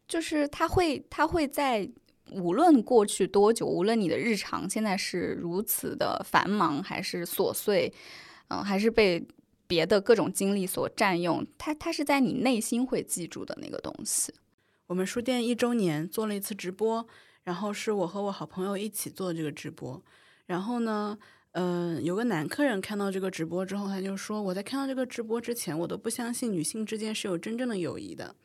[0.07, 1.87] 就是他会，他会在
[2.31, 7.93] 无论过去多久，无论你的日常现在是如此的繁忙还是琐碎，
[8.47, 9.23] 嗯，还是被
[9.67, 14.33] 别的各种经历所占用，他他是在你内心会记住的那个东西。
[14.87, 17.07] 我们书店一周年做了一次直播，
[17.43, 20.03] 然后是我和我好朋友一起做这个直播。
[20.49, 21.15] 然后呢，
[21.51, 28.35] 嗯，有个男客人看到这个直播之后，他就说：“我在看到这个直播之前，我都不相信女性之间是有真正的友谊的。”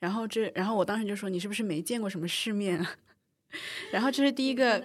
[0.00, 2.84] 然后这，然后我当时就说：“你是不是没见过什么世面？”
[3.92, 4.82] 然后这是第一个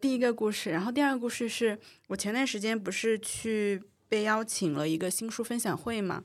[0.00, 0.70] 第一个故事。
[0.70, 6.22] 然后第二个故事是我前段时间不是去被邀请了一个新书分享会嘛，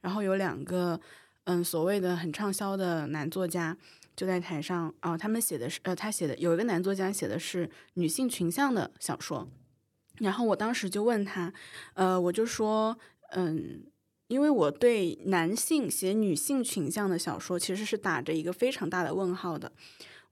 [0.00, 1.00] 然后有两个
[1.44, 3.76] 嗯所谓的很畅销的男作家。
[4.14, 9.48] 就在台上啊，他们写的是呃，他写的有一个男作家写的是女性群像的小说，
[10.18, 11.52] 然后我当时就问他，
[11.94, 12.98] 呃，我就说，
[13.30, 13.84] 嗯，
[14.28, 19.72] 因为我对男性写女性群像的小说其实是打着一个非常大的问号的，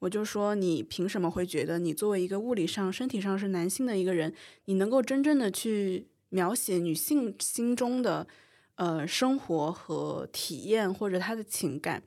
[0.01, 4.35] 我就说你凭什么会觉得你作为一个物理上身体上是男性的一个人，
[4.67, 8.29] 你能够真正的去描写女性心中的
[8.75, 12.03] 呃生活和体验或者她的情感。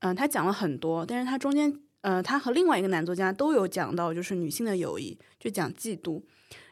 [0.00, 6.22] 嗯，他讲了很多，但是他中间呃，他和另外一个男作家都有讲到，就是女性的友谊，就讲嫉妒，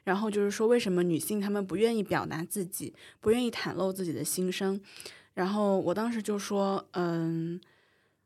[0.05, 4.81] 然后就是说为什么女性她们不愿意表达自己，不愿意袒露自己的心声。
[5.35, 7.61] 然后我当时就说，嗯，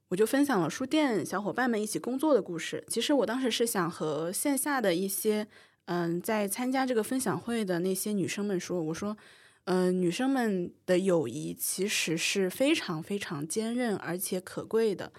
[0.08, 2.84] 我就分享了书店小伙伴们一起工作的故事。
[2.86, 5.46] 其实我当时是想和线下的一些
[5.86, 9.16] 嗯在参加这个分享会的那些女生们说，我说。
[9.64, 15.12] 嗯，女生们的友谊其实是非常非常坚韧而且可贵的。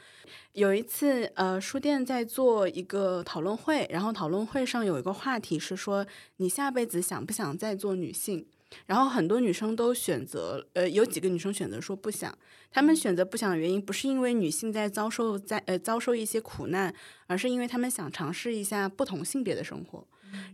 [0.54, 6.06] 有一次，呃，书店在做一个讨论会，然后讨论会上有一个话题是说，
[6.38, 8.45] 你下辈子想不想再做女性？
[8.86, 12.38] 然后很多女生都选择，呃，有几个女生选择说不想。
[12.71, 16.93] 她们选择不想的原因，不是因为女性在遭受在呃遭受一些苦难，
[17.27, 20.06] 而是因为她们想尝试一下不同性别的生活。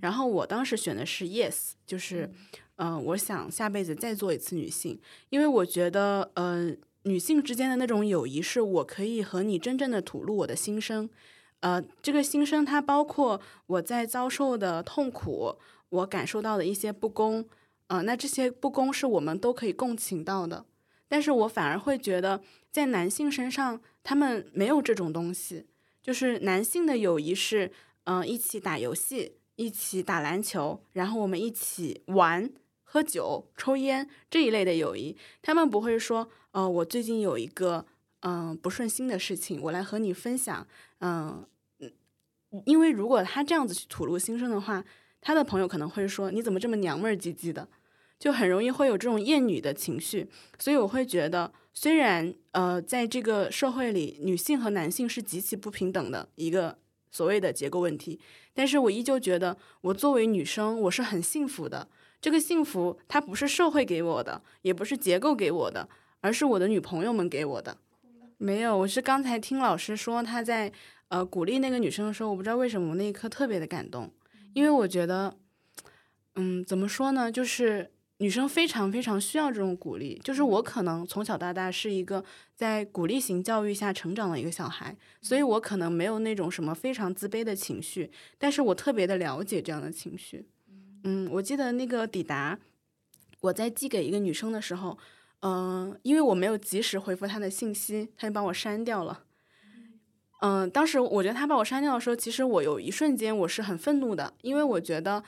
[0.02, 2.30] 然后我当时选的是 yes，就是。
[2.78, 11.10] 嗯，我想下辈子再做一次女性，因为我觉得，呃，女性之间的那种友谊，是我可以和你真正的吐露我的心声。
[11.62, 15.56] 呃，这个心声它包括我在遭受的痛苦，
[15.90, 17.48] 我感受到的一些不公，
[17.88, 20.66] 呃，那这些不公是我们都可以共情到的。
[21.08, 25.66] 但是我反而会觉得，在男性身上，他们没有这种东西。
[26.04, 27.72] 就是男性的友谊是，
[28.04, 32.52] 嗯，一起打游戏，一起打篮球，然后我们一起玩。
[32.90, 37.86] 喝酒、抽烟这一类的友谊，他们不会说，呃，我最近有一个
[38.22, 40.66] 嗯不顺心的事情，我来和你分享，
[41.00, 41.46] 嗯
[41.80, 41.92] 嗯，
[42.66, 44.86] 因为如果他这样子去吐露心声的话，
[45.20, 47.68] 他的朋友可能会说，你怎么这么娘们儿唧唧的，
[48.18, 50.30] 就很容易会有这种厌女的情绪。
[50.58, 56.80] 所以我会觉得，虽然呃，在这个社会里，女性和男性是极其不平等的一个
[57.12, 58.18] 所谓的结构问题，
[58.54, 61.90] 但是我依旧觉得，我作为女生，我是很幸福的。
[62.20, 65.88] 这个幸福，它不是社会给我的，也不是结构给我的，
[66.22, 67.78] 而是我的女朋友们给我的。
[68.38, 70.72] 没有，我是刚才听老师说他在
[71.08, 74.12] 呃鼓励那个女生的时候，我不知道为什么我那一刻特别的感动，
[74.54, 75.36] 因为我觉得，
[76.36, 80.20] 嗯，怎么说呢，就是女生非常非常需要这种鼓励。
[80.24, 82.24] 就是我可能从小到大是一个
[82.56, 90.48] 在鼓励型教育下成长的一个小孩，所以我可能没有那种什么非常自卑的情绪，但是我特别的了解这样的情绪。
[91.08, 92.60] 嗯，我记得那个抵达，
[93.40, 94.98] 我在寄给一个女生的时候，
[95.40, 99.24] 嗯，因为我没有及时回复她的信息，她就把我删掉了。
[100.42, 105.24] 嗯，当时我觉得她把我删掉的时候，其实我有一瞬间我是很愤怒的，因为我觉得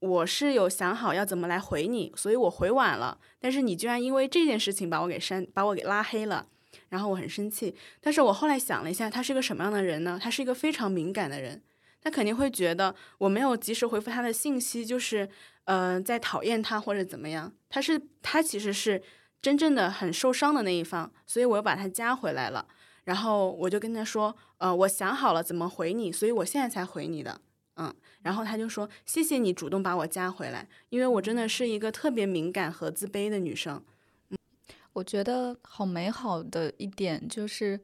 [0.00, 6.48] 我是有想好要怎么来回你，所以我回晚了，但是你居然因为这件事情把我给删，把我给拉黑了，
[6.90, 7.74] 然后我很生气。
[8.02, 10.20] 但是我后来想了一下，他是个什么样的人呢？
[10.22, 11.62] 他是一个非常敏感的人。
[12.04, 15.26] 他肯定会觉得我没有及时回复他的信息，就是
[15.64, 17.50] 呃在讨厌他或者怎么样。
[17.70, 19.02] 他是他其实是
[19.40, 22.68] 真正的很受伤的那一方，所以我又把他加回来了。
[23.04, 27.40] 然后我就跟他说，呃，我想好了怎么回你，所以我现在才回你的。
[27.76, 33.82] 嗯，然后他就说谢谢你主动把我加回来，因为我真的是一个特别敏感和自卑的女生。
[34.28, 34.36] 嗯，
[34.92, 37.80] 我觉得好美好的一点就是。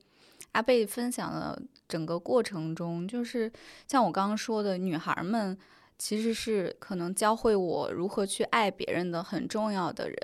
[0.52, 3.50] 阿贝分享的整个过程中，就是
[3.86, 5.56] 像我刚刚说的，女孩们
[5.98, 10.16] 其实是可能教会我如何去爱别人的很重要的人。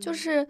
[0.00, 0.46] 就是，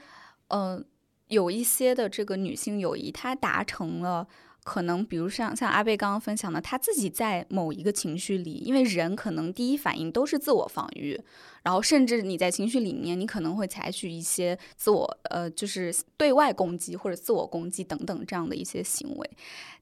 [0.49, 0.85] 嗯，
[1.29, 4.27] 有一些的这个女性友谊，她达成了。
[4.63, 11.21] 可能比如像像阿贝刚刚分享的，他自己在某一个情绪里，因为人可能第一反应都是自我防御，
[11.63, 19.31] 然后甚至你在情绪里面，你可能会采取一些自我呃，就是对外攻击或者自我攻击等等这样的一些行为，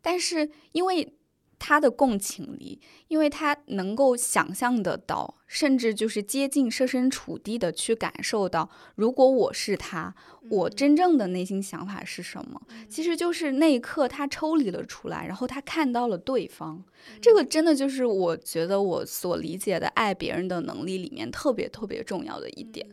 [0.01, 1.13] 但是因为。
[1.59, 10.15] 他的共情力，因为他能够想象得到，甚至就是接近设身处地的去感受到，如果我是他，
[10.49, 12.63] 我真正的内心想法是什么？
[12.89, 16.85] 其实就是那一刻他抽离了出来，然后他看到了对方。
[17.21, 22.89] 这个真的就是我觉得我所理解的爱别人的能力里面特别特别重要的一点，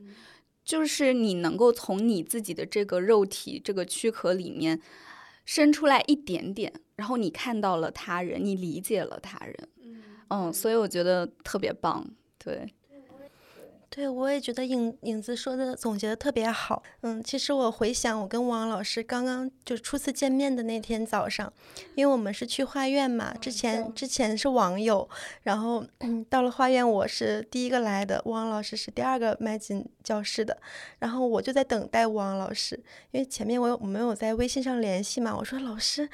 [0.63, 4.81] 就是你能够从你自己的这个肉体这个躯壳里面。
[5.47, 9.69] 伸出来一点点，然后你看到了他人，你理解了他人，
[10.29, 12.05] 嗯，所以我觉得特别棒，
[12.37, 12.73] 对。
[13.87, 16.83] 对，我也觉得影影子说的总结的特别好。
[16.99, 21.53] 嗯，其实我回想我跟王老师刚刚就初次见面的那天早上，
[21.95, 25.07] 因为我们是去画院嘛，之前之前是网友，
[25.43, 25.85] 然后
[26.29, 30.59] 到了画院我是第一个来的，王老师是第二个迈进教室的，
[30.99, 32.75] 然后我就在等待王老师，
[33.11, 36.09] 因为前面我有我们有在微信上联系嘛，我说老师，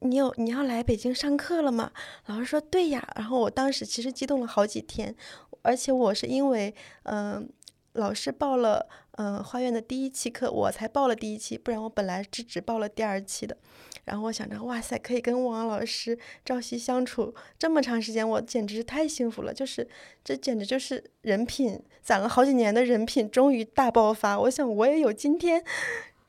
[0.00, 1.90] 你有你要来北京上课了吗？
[2.26, 5.14] 老师说对呀，然后我当时其实激动了好几天。
[5.62, 6.74] 而且我是因为，
[7.04, 7.48] 嗯，
[7.94, 13.56] 老师报了嗯、花院的第一期课，我才报了第一期，不然我本来是只报了第二期的。
[14.04, 19.54] 然后我想着，哇塞，可以跟王老师朝夕相处这么长时间，我简直是太幸福了。
[19.54, 19.88] 就是
[20.22, 24.38] 这简直就是人品攒了好几年的人品，终于大爆发。
[24.38, 25.64] 我想我也有今天。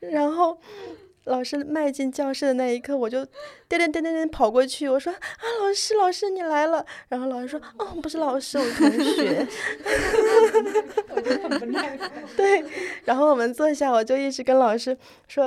[0.00, 0.58] 然后
[1.26, 3.24] 老师迈进教室的那一刻，我就
[3.68, 5.18] 颠颠颠颠颠跑过去，我说啊，
[5.60, 6.84] 老师，老师你来了。
[7.08, 9.46] 然后老师说，哦，不是老师，我同学。
[11.14, 12.10] 我就很不耐烦。
[12.36, 12.64] 对，
[13.04, 14.96] 然后我们坐下，我就一直跟老师
[15.26, 15.46] 说，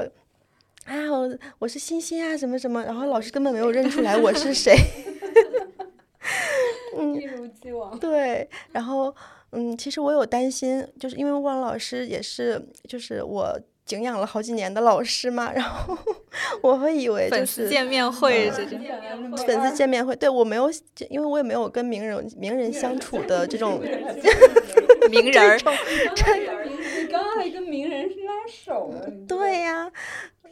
[0.86, 4.76] 啊，我我是欣欣啊，什么什么，然后老师根本没有认出来我是谁。
[6.98, 7.98] 嗯，一如既往。
[7.98, 9.16] 对，然后
[9.52, 13.58] 嗯，其实我有担心，就是因为汪老师也是，就是我
[13.90, 15.98] 敬仰了好几年的老师嘛，然后
[16.62, 18.80] 我会以为就粉是丝见面会这种，
[19.48, 20.70] 粉丝见面会，对我没有，
[21.10, 23.82] 因为我也没有跟名人名人相处的这种
[25.10, 25.58] 名人 儿，
[29.28, 29.92] 对呀、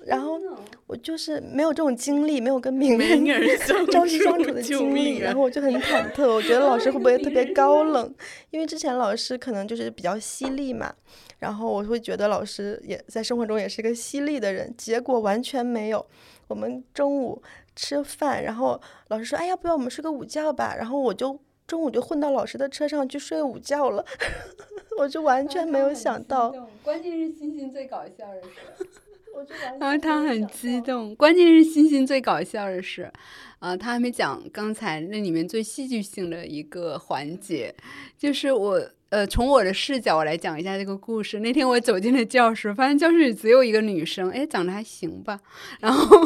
[0.06, 0.40] 然后
[0.86, 3.26] 我就是没有这种经历，没有跟名人
[3.92, 8.14] 朝夕相处处的经历，啊然后我就很忐忑，我觉得老师会不会特别 高冷？
[8.52, 10.94] 因为之前老师可能就是比较犀利嘛，
[11.40, 16.06] 然后我会觉得老师也在生活中也是一个犀利的人，结果完全没有。
[16.48, 17.42] 我们中午
[17.76, 18.80] 吃饭，然后
[19.10, 21.38] 老师说：“哎，要不要我们睡个午觉吧？”然后我就
[21.68, 24.06] 中午就混到老师的车上去睡午觉了，
[24.98, 26.50] 我就完全没有想到，
[26.82, 28.88] 关键是欣欣最搞笑的是，
[29.36, 30.48] 我就完然后他很。
[30.48, 33.12] 激动，关键是欣欣最搞笑的 是，
[33.60, 37.76] 啊，他还没讲刚才那里面最戏剧性的一个环节，
[38.18, 41.42] 就是我呃从我的视角我来讲一下这个故事。
[41.42, 45.40] 那天我走进了教室，发现教室里只有一个女生，哎，长得还行吧，
[45.82, 46.18] 然后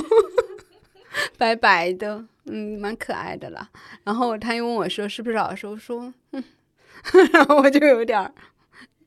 [1.38, 3.70] 白白的，嗯，蛮可爱的啦。
[4.04, 6.44] 然后他又问我说是不是老师，我说嗯，
[7.34, 8.32] 然后我就有点。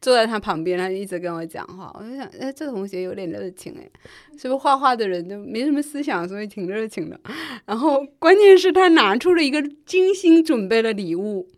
[0.01, 3.91] 坐在他旁边，他就一直跟我讲话，我就想，哎，这同学有点热情哎，
[4.37, 7.19] 是不是画画的人都没什么思想，所以挺热情的。
[7.65, 11.49] 然后关键是他拿出了一个精心准备的礼物，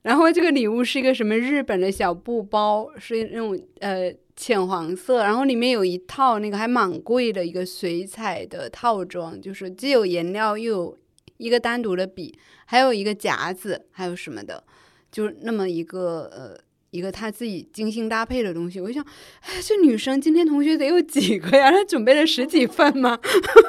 [0.00, 10.98] 然后这个礼物是一个什么日本的小布包，是那种呃浅黄色，然后里面有一套那个还蛮贵的一个水彩的套装，就是既有颜料又有
[11.36, 14.64] 一个单独的笔，还有一个夹子，还有什么的，
[15.10, 16.58] 就是那么一个呃。
[16.92, 19.02] 一个他自己精心搭配的东西，我就想，
[19.40, 21.70] 哎，这女生今天同学得有几个呀？
[21.70, 23.18] 她准备了十几份吗？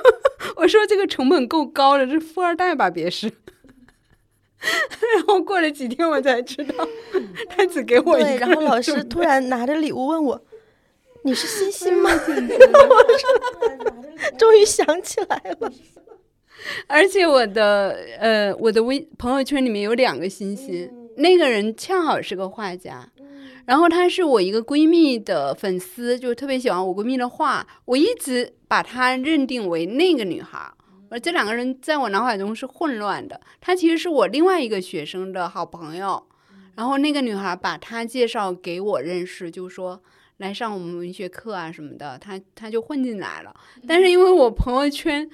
[0.57, 3.31] 我说这个成本够高的，这富二代吧，别是。
[5.15, 6.85] 然后过了几天，我才知道，
[7.47, 10.45] 他只给我一个对，然后老师突然拿着礼物问我
[11.23, 12.09] ：“你是欣欣吗？
[14.37, 15.71] ”终于想起来了，
[16.87, 23.09] 而且我的呃，我的微朋友圈里面有两个欣欣，那个人恰好是个画家，
[23.65, 30.57] 然后她是我一个闺蜜的粉丝，就特别喜欢我闺蜜的画，我一直把她认定为那个女孩。
[30.57, 30.73] 儿。
[31.09, 36.25] 而这两个人在我脑海中是混乱的，她其实是我另外一个学生的好朋友，
[36.75, 40.01] 然后那个女孩把她介绍给我认识，就说
[40.43, 43.55] 来上我们文学课啊什么的，他他就混进来了。
[43.87, 45.29] 但是因为我朋友圈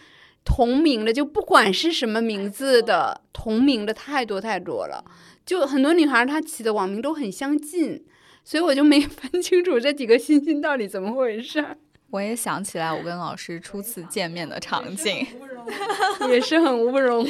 [0.45, 5.03] 同名的，就不管是什么名字的，同名的太多太多了，
[5.45, 8.05] 就很多女孩她起的网名都很相近，
[8.43, 11.65] 所以我就没 分清楚这几个星星到底怎么回事，
[12.11, 15.25] 我也想起来我跟老师初次见面的场景，
[16.29, 17.23] 也是很乌龙。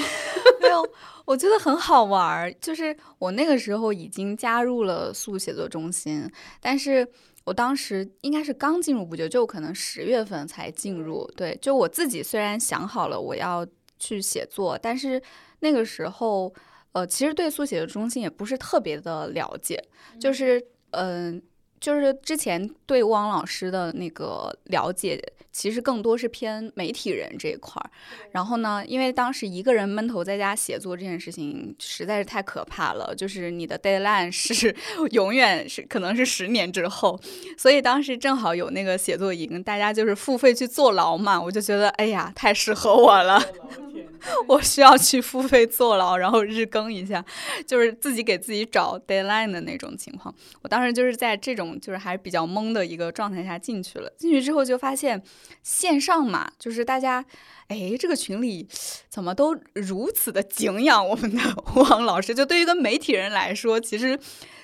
[0.61, 0.87] 没有，
[1.25, 2.53] 我觉得很好玩儿。
[2.61, 6.29] 就是我那个时候已经加入了速写作中心，
[6.61, 7.07] 但是
[7.45, 11.25] 我当时应该是刚进入不久，就可能十月份才进入。
[11.35, 13.65] 对，就我自己虽然想好了我要
[13.97, 15.21] 去写作，但是
[15.61, 16.53] 那个时候，
[16.91, 19.83] 呃，其实对速写的中心也不是特别的了解，
[20.19, 21.41] 就是嗯、
[21.79, 25.21] 就是之前对汪老师的那个了解，
[25.59, 27.91] 其实更多是偏媒体人这一块儿。
[28.31, 34.73] 然后呢，因为当时一个人闷头在家写作这件事情实在是太可怕了，就是你的 deadline 是
[35.11, 37.19] 永远是可能是十年之后，
[37.57, 43.41] 所以当时正好有那个写作营，大家就是付费去坐牢嘛，我就觉得哎呀，太适合我了。
[44.47, 47.23] 我需要去付费坐牢，然后日更一下，
[47.65, 50.33] 就是自己给自己找 deadline 的那种情况。
[50.61, 54.11] 我当时就是在这种就是还是比较懵的一个状态下进去了。
[54.17, 55.21] 进去之后就发现
[55.63, 57.23] 线上嘛，就是大家，
[57.67, 58.67] 哎，这个群里
[59.09, 61.41] 怎么都如此的敬仰我们的
[61.75, 62.33] 汪老师？
[62.33, 64.19] 就对于一个媒体人来说，其实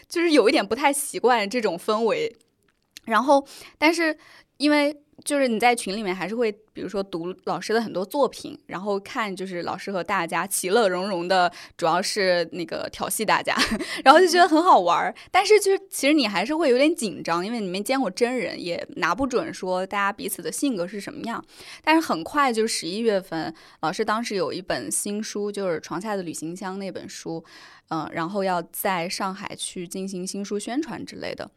[0.08, 2.36] 就是有一点不太习惯这种氛围。
[3.06, 4.18] 然后，但是
[4.58, 13.56] 因为就是你在群里面还是会，比如说读老师的很多作品，然后看就是老师和大家其乐融融的，主要是那个调戏大家，
[14.04, 15.16] 然后就觉得很好玩儿。
[15.32, 21.44] 但是就是其实你还是会有点紧张，因为你没见过真人，也拿不准说大家彼此的性格是什么样。
[21.82, 27.44] 但是很快就十一月份，老师当时有一本新书，就是《床下的旅行箱》那本书，
[27.88, 31.50] 嗯，然后要在上海去进行新书宣传之类的，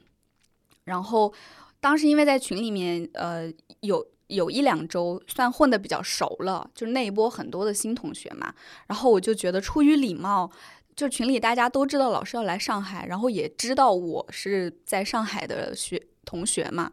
[0.84, 1.34] 然后。
[1.80, 8.52] 当时因为在群里面，呃，有有一两周算混的比较熟了，就是那一波很多的新同学嘛，
[8.86, 10.50] 然后我就觉得出于礼貌，
[10.96, 16.90] 就群里大家都知道老师要来上海，然后也知道我是在上海的学同学嘛，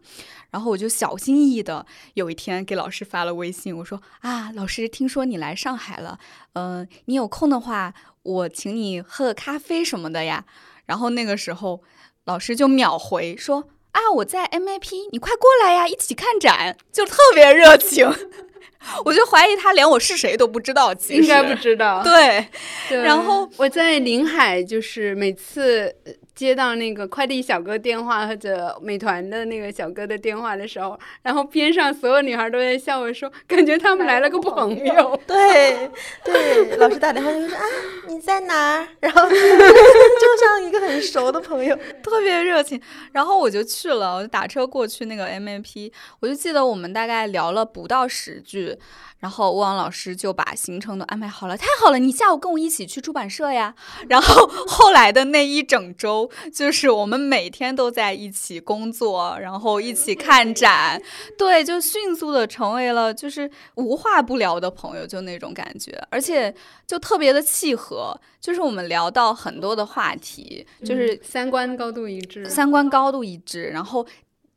[0.51, 6.19] 然后我就小心翼翼的有一天给老师发了微信，我说啊，老师听说你来上海了，
[6.53, 10.45] 嗯，你有空的话，我请你喝咖啡什么的呀，
[10.85, 11.81] 然后那个时候
[12.25, 13.67] 老师就秒回说。
[13.95, 18.13] 啊，我在 MIP，你快过来呀，一起看展，就特别热情。
[19.05, 22.03] 我就怀疑他连我是谁都不知道，应该不知道。
[22.03, 22.45] 对，
[22.89, 25.95] 然后我在临海，就是每次。
[26.35, 35.19] 接到那个快递小哥电话或者美团的那个小哥的电话的时候，然后边上所有女孩都在笑我说，感觉他们来了个朋友。
[35.25, 35.89] 对
[36.23, 37.63] 对，老师打电话就说啊
[38.07, 38.87] 你在哪儿？
[38.99, 41.73] 然后就像一个很熟的朋友，
[42.03, 42.79] 特别热情。
[43.13, 48.77] 然后我就去了，我就打车过去那个 M A P，我就记得我们大概聊了不到十句。
[49.25, 53.73] 然后汪老师就把行程都安排好了，太好了，你下午跟我一起去出版社呀。
[54.07, 61.01] 然后 后来的那一整周，就是我们每天都在一起工作，然后一起看展，
[61.39, 66.53] 对，就迅速的成为了就是无话不聊的朋友，就那种感觉，而且
[66.85, 74.05] 就特别的契合，就是我们聊到很多的话题，就是三观高度一致，三观高度一致，然后。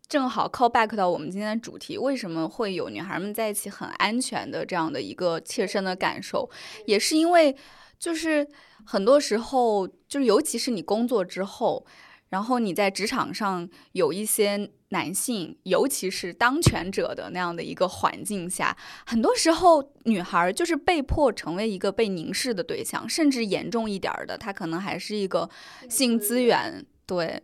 [0.09, 6.49] 正好 call back 到我们今天的主题，为什么会有女孩们在一起很安全的这样的一个切身的感受，
[6.87, 7.55] 也是因为，
[7.99, 8.49] 就是
[8.87, 11.85] 很多时候，就是尤其是你工作之后，
[12.31, 25.51] 然后你在职场上有一些男性，尤其是当权者的那样的一个环境下，很多时候女孩就是被迫成为一个被凝视的对象，甚至严重一点的，她可能还是一个
[25.91, 27.43] 性资源，对，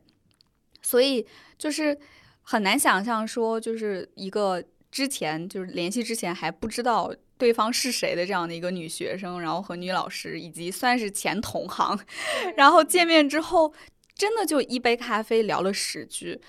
[0.80, 1.26] 所以
[1.58, 1.98] 就是。
[2.44, 11.98] 很难想象说，就是一个之前就是联系之前还不知道对方是谁的这样的一个女学生，然后和女老师以及算是前同行，
[12.56, 13.72] 然后见面之后，
[14.14, 16.40] 真的就一杯咖啡聊了十句，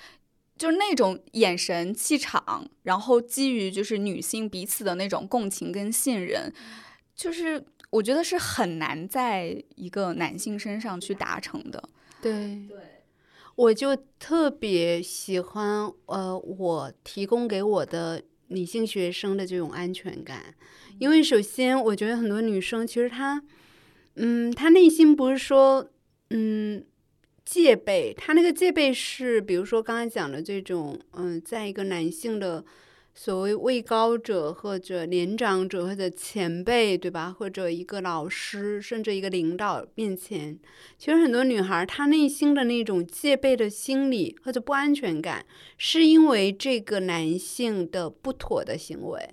[0.57, 6.53] 就是那种眼神气场，然后基于就是女性彼此的那种共情跟信任，
[7.15, 11.81] 就是我觉得是很难在一个男性身上去达成的。
[12.21, 12.77] 对对。
[13.55, 20.53] 我就特别喜欢，呃，我提供给我的女性学生的这种安全感，
[20.99, 23.41] 因为首先我觉得很多女生其实她，
[24.15, 25.89] 嗯，她内心不是说，
[26.29, 26.83] 嗯，
[27.45, 32.63] 戒备，她那个戒备是，比如说刚才讲的这种，嗯，在一个男性的。
[33.17, 37.33] 所谓位高者或者年长者或者前辈，对吧？
[37.35, 40.59] 或者一个老师，甚至一个领导面前，
[40.97, 45.45] 其实很多女孩她内心的那种戒备的心理或者不安全感，
[45.77, 49.29] 是因为这个男性的不妥的行为。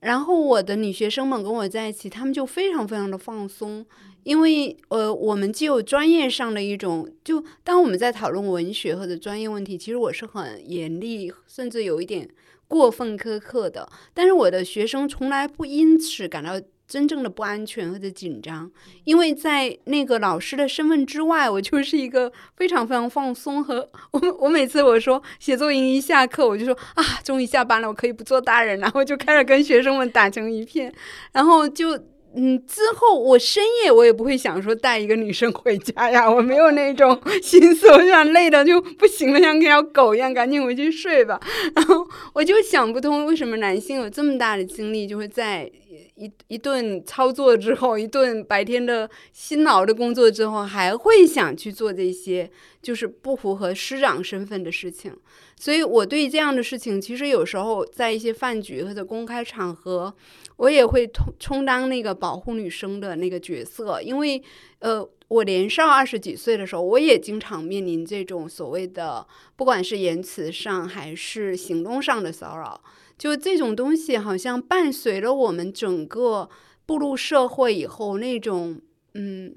[0.00, 3.84] 然后我的女学生们跟我在一起，她们就非常非常的放松，
[4.22, 12.26] 因为呃，我们既有专业上的一种，就当我们在讨论文学或者专业问题，其实我是很严厉，甚至有一点。
[12.68, 18.70] 过分苛刻的，但是我的学生从来不因此感到真正的不安全或者紧张，
[19.04, 30.92] 因为在那个老师的身份之外，我就是一个非常非常放松和我我每次我说写作营一下课，我就说啊，终于下班了，我可以不做大人了，我就开始跟学生们打成一片，
[31.32, 31.98] 然后就。
[32.38, 41.40] 嗯，之后我深夜我也不会想说带一个女生回家呀，我没有那种 心思，我想累的就不行了，像跟条狗一样，赶紧回去睡吧。
[41.74, 45.70] 然后我就想不通，为什么男性有这么大的精力，就会在
[46.16, 52.50] 一一顿操作之后，一顿白天的辛劳的工作之后，还会想去做这些
[52.86, 55.12] 就是不符合师长身份的事情。
[55.56, 60.14] 所以我对这样的事情，其实有时候在一些饭局或者公开场合。
[60.58, 64.42] 我也会充充当那个保护女生的那个角色，因为，
[64.78, 72.80] 呃，我年少二十几岁的时候，我也经常面临这种所谓的，不管是言辞上还是行动上的骚扰，
[73.18, 76.48] 就这种东西好像伴随了我们整个
[76.86, 78.80] 步入社会以后那种，
[79.12, 79.54] 嗯，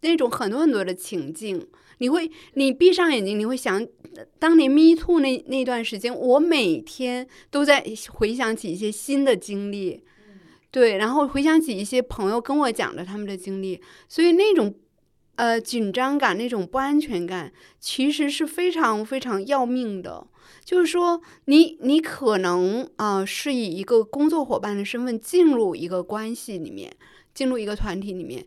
[0.00, 1.68] 那种很多很多的情境。
[2.02, 3.86] 你会，你闭上眼睛，你会想，
[4.40, 10.02] 当年 Me Too 那那段时间，我每天都在回想起一些新的经历，
[10.72, 14.74] 对，然后回想起一些朋友跟我讲的他们的经历，所以那种
[15.36, 20.26] 呃紧张感、那种不安全感，其实是非常非常要命的。
[20.64, 26.92] 就是说，你你可能啊是以一个工作伙伴的身份进入一个关系里面，
[27.32, 28.44] 进入一个团体里面。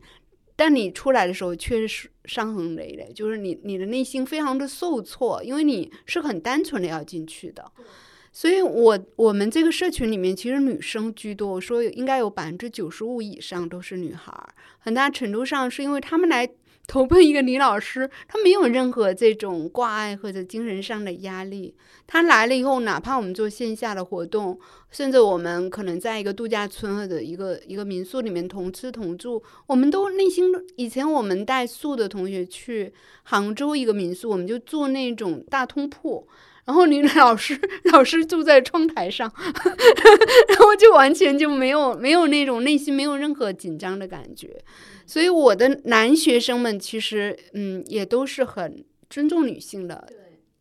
[0.55, 7.71] 但你出来的时候却是伤痕累累，就是你你的内心非常的受挫，因为你是很单纯的要进去的，
[8.31, 14.49] 所以我我们这个社群里面其实女生居多，我说应该有百分之九十五以上都是女孩儿，
[14.79, 16.49] 很大程度上是因为她们来。
[16.87, 21.75] 投奔一个女老师，她没有任何这种挂碍或者精神上的压力。
[22.07, 24.59] 她来了以后，哪怕我们做线下的活动，
[24.91, 36.27] 甚至我们可能在一个度假村或者一个一个民宿里面同吃同住，我们都内心以前我们带宿的同学去杭州一个民宿，我们就住那种大通铺。
[36.65, 37.59] 然后女老师
[37.93, 39.31] 老师住在窗台上，
[40.49, 44.57] 然后就完全就没有没有那种内心没有任何紧张的感觉，
[45.05, 50.07] 所以我的男学生们其实嗯也都是很尊重女性的，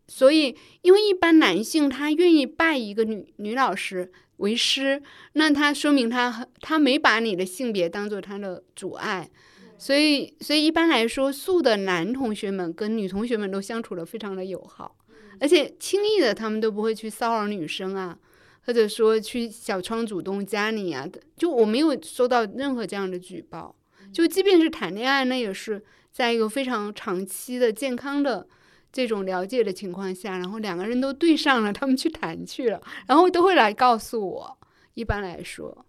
[0.06, 5.02] 所以因为一般男性他愿意拜一个女女老师为师，
[5.32, 9.30] 那他说明他他没把你的性别当做他的阻碍，
[9.78, 14.96] 所以所以一般来说素的男同学们跟女同学们都相处的非常的友好。
[15.40, 18.18] 而且轻易的，他们都不会去骚扰女生啊，
[18.66, 21.06] 或者说去小窗主动加你啊，
[21.36, 23.74] 就我没有收到任何这样的举报。
[24.12, 25.82] 就即便是谈恋爱，那也是
[26.12, 28.46] 在一个非常长期的健康的
[28.92, 34.58] 这种了解的情况下，然后两个人都对上了，他们去谈去了，然后都会来告诉我。
[34.94, 35.84] 一般来说，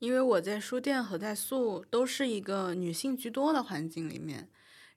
[0.00, 4.48] 因为我在书店和在宿都是一个女性居多的环境里面。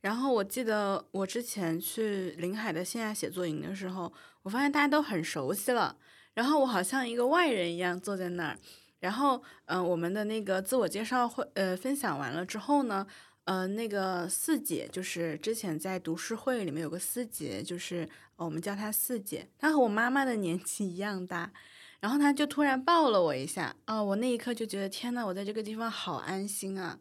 [0.01, 5.95] 然后我记得我之前去临海的线下写作营的时候，我发现大家都很熟悉了。
[6.33, 8.57] 然后我好像一个外人一样坐在那儿。
[8.99, 13.05] 然后，嗯，我们的那个自我介绍会，呃，分享完了之后呢，
[13.43, 21.51] 呃，那个四姐就是之前在读书会里面有个四姐，就是我们叫她四姐，她和我妈妈的年纪一样大。
[21.99, 26.97] 然后她就突然抱了我一下，啊，我那一刻就觉得天呐，我在这个地方好安心啊。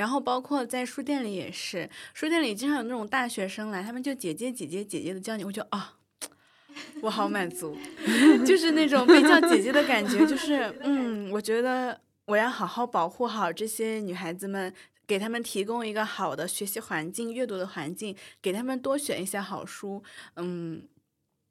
[0.00, 5.98] 然后包括在书店里也是，书店里经常有那种大学生来，他们就姐姐姐姐姐姐的叫你，我就啊，
[7.02, 7.76] 我好满足，
[8.46, 14.72] 就是那种被叫姐姐的感觉，就是嗯，我觉得我要好好保护好这些女孩子们，
[15.06, 20.02] 给他们提供一个好的学习环境、阅读的环境，给他们多选一些好书，
[20.36, 20.82] 嗯，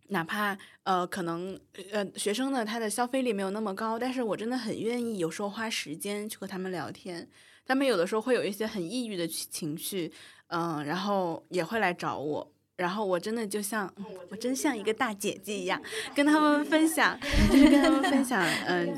[0.07, 1.55] 哪怕呃可能
[1.91, 7.29] 呃学生呢他的消费力没有那么高，但是我真的很愿意有时候花时间去和他们聊天。
[7.69, 10.11] 他们有的时候会有一些很抑郁的情绪，
[10.47, 13.87] 嗯，然后也会来找我，然后我真的就像
[14.31, 15.79] 我真像一个大姐姐一样，
[16.15, 17.15] 跟他们分享，
[17.51, 18.91] 就是跟他们分享，嗯，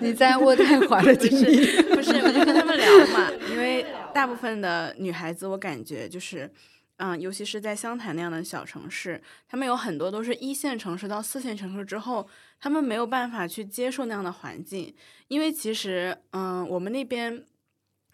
[0.00, 6.50] 你在渥太华的经历，不是，我就跟他们聊嘛， 因为大部分的女孩子，我感觉就是，
[6.96, 12.26] 嗯，尤其是在湘潭那样的小城市，他们有很多都是一线城市到四线城市之后，
[12.58, 14.92] 他们没有办法去接受那样的环境，
[15.28, 17.44] 因为其实，嗯，我们那边。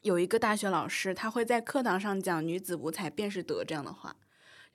[0.03, 4.15] 有一个大学老师，他会在课堂上讲“女子无才便是德”这样的话，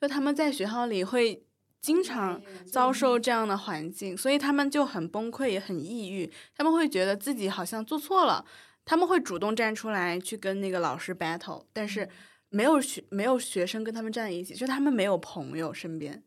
[0.02, 1.44] 就他们在学校里会
[1.82, 6.32] 经常遭受这样的环境，所以他们就很崩溃，也很抑郁。
[6.56, 8.46] 他们会觉得自己好像做错了，
[8.86, 12.08] 他们会主动站出来去跟那个老师 battle，但是
[12.50, 16.24] 没有学没有学生跟他们站在一起，就他们没有朋友身边，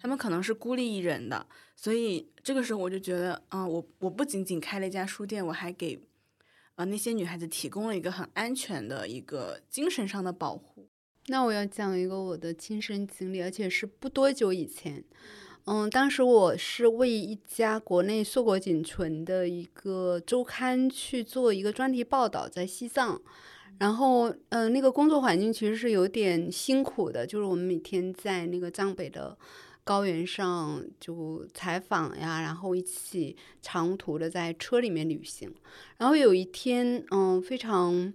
[0.00, 1.46] 他们可能是孤立一人的。
[1.74, 6.00] 所以这个时候我就觉得，啊，我我不仅仅开了一家书店，我还给。
[6.76, 10.88] 啊，那些女孩子提供了一个很安全的一个精神上的保护。
[11.28, 15.02] 那我要讲一个我的亲身经历，而且是不多久以前。
[15.66, 23.22] 嗯，当时我是为一家国内硕果仅存的一个周刊去做一个专题报道，在西藏。
[23.78, 29.38] 然后，嗯，那个工作环境其实是有点辛苦的，就是我们每天在那个藏北的。
[29.84, 35.52] 高原上就采访呀，然后一起长途的在车里面旅行。
[35.98, 38.12] 然后有一天，嗯，非常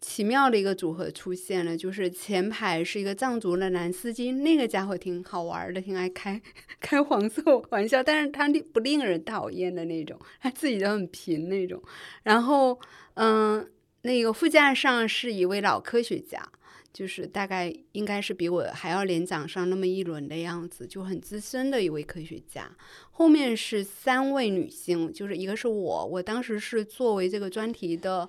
[0.00, 6.40] 奇妙的一个组合出现了，就是前排是一个藏族的男司机，那个家伙挺好玩的，挺爱开
[6.80, 11.82] 开黄色玩笑，但是他不令人讨厌的那种，他自己都很贫那种。
[12.22, 12.78] 然后，
[13.14, 13.68] 嗯，
[14.02, 16.48] 那个副驾上是一位老科学家。
[16.92, 22.70] 就是大概应该是比我还要年长上那么一轮的样子，就很资深的一位科学家。
[23.10, 28.28] 后面是三位女性，就是一个是我，我当时是作为这个专题的，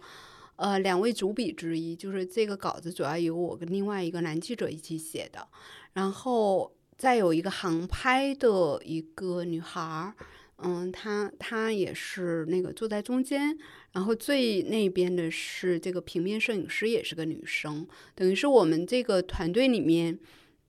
[0.56, 5.48] 呃两位主笔之一，就是这个稿子主要由我跟另外一个男记者一起写的，
[5.94, 10.14] 然后再有一个航拍的一个女孩儿。
[10.62, 13.58] 嗯，她她也是那个坐在中间，
[13.94, 20.20] 然后最那边的是这个平面摄影师，也是个女生，等于是我们这个团队里面，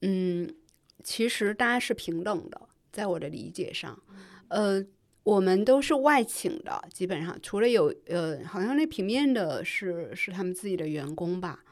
[0.03, 0.49] 嗯，
[1.03, 4.01] 其实大家是平等的，在我的理解上，
[4.49, 4.85] 呃，
[5.23, 11.65] 我们都是外请的，基本上除了有呃，好像那平面的是是他们自己的员工吧。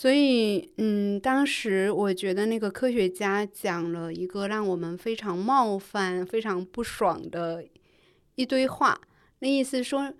[0.00, 7.64] 所以，嗯，当时我觉得那个科学家讲了一个让我们非常冒犯、非常不爽的
[8.36, 9.00] 一堆话。
[9.40, 10.14] 那意思说，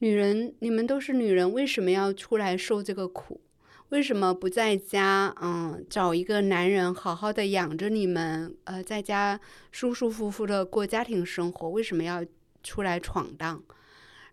[0.00, 3.40] 女人，你们都是女人，为什么要出来受这个苦？
[3.88, 11.70] 为什么不在家，嗯，找一个男人好好的养着你们，呃，在家舒舒服服的过家庭生活？
[11.70, 12.22] 为什么要
[12.62, 13.62] 出来闯荡？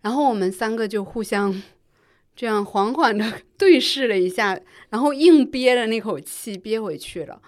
[0.01, 1.63] 然后我们三个就互相。
[2.39, 4.57] 这样缓缓的对视了一下，
[4.91, 7.41] 然后硬憋了那口气憋回去了。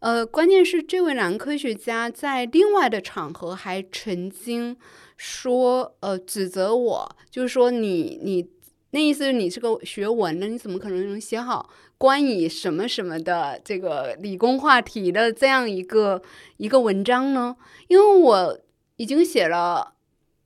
[0.00, 4.74] 呃，关键是这位男科学家在另外的场合还曾经
[5.18, 8.48] 说，呃，指责我，就是说你你
[8.92, 11.68] 那意思是你是个学文的，你怎么可能能写好
[11.98, 16.22] 关于什么什么的这个理工话题的这样一个
[16.56, 17.54] 一个文章呢？
[17.88, 18.58] 因为我
[18.96, 19.96] 已经写了。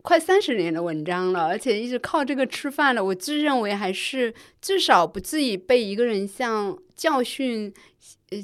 [0.03, 3.03] 快三十年的文章了，而且一直靠这个吃饭了。
[3.03, 7.73] 我自认为还是至少不至于被一个人像教训，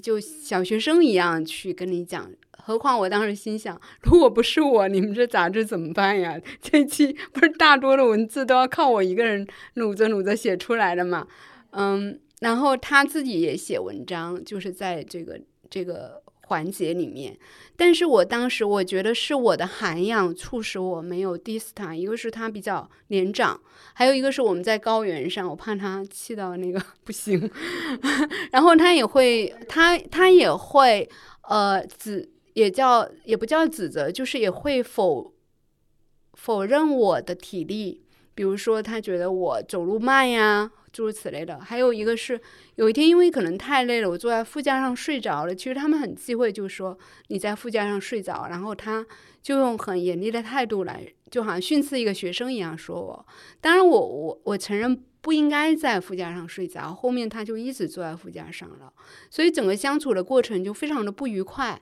[0.00, 2.30] 就小学生一样去跟你讲。
[2.52, 6.40] 何况我当时心想，如果不是我，你们这杂志怎么办呀？
[6.62, 11.26] 这期不是大多的文字都要靠我一个人努着努着写出来的嘛？
[11.70, 16.22] 嗯，然后他自己也写文章，就是在这个这个。
[16.48, 17.38] 环节里面，
[17.76, 23.60] 但是我当时我觉得是我的涵养促使我没有 diss 他，一个是他比较年长，
[23.92, 27.50] 还有一个是我们在高原上，我怕他气到那个不行，
[28.50, 31.08] 然后他也会，他他也会，
[31.42, 35.32] 呃，指也叫也不叫指责，就是也会否
[36.32, 38.02] 否认我的体力，
[38.34, 40.70] 比如说他觉得我走路慢呀。
[40.92, 42.40] 诸如此类的，还有一个是
[42.76, 45.54] 有一天因为可能太累了，我坐在副驾上睡着了。
[45.54, 49.06] 其实他们很忌讳，就是说你在副驾上睡着，然后他
[49.42, 53.26] 就用很严厉的态度来，就好像训斥一个学生一样说我。
[53.60, 56.94] 当然，我我我承认不应该在副驾上睡着。
[56.94, 58.92] 后面他就一直坐在副驾上了，
[59.30, 61.80] 所以整个相处的过程就非常的不愉快。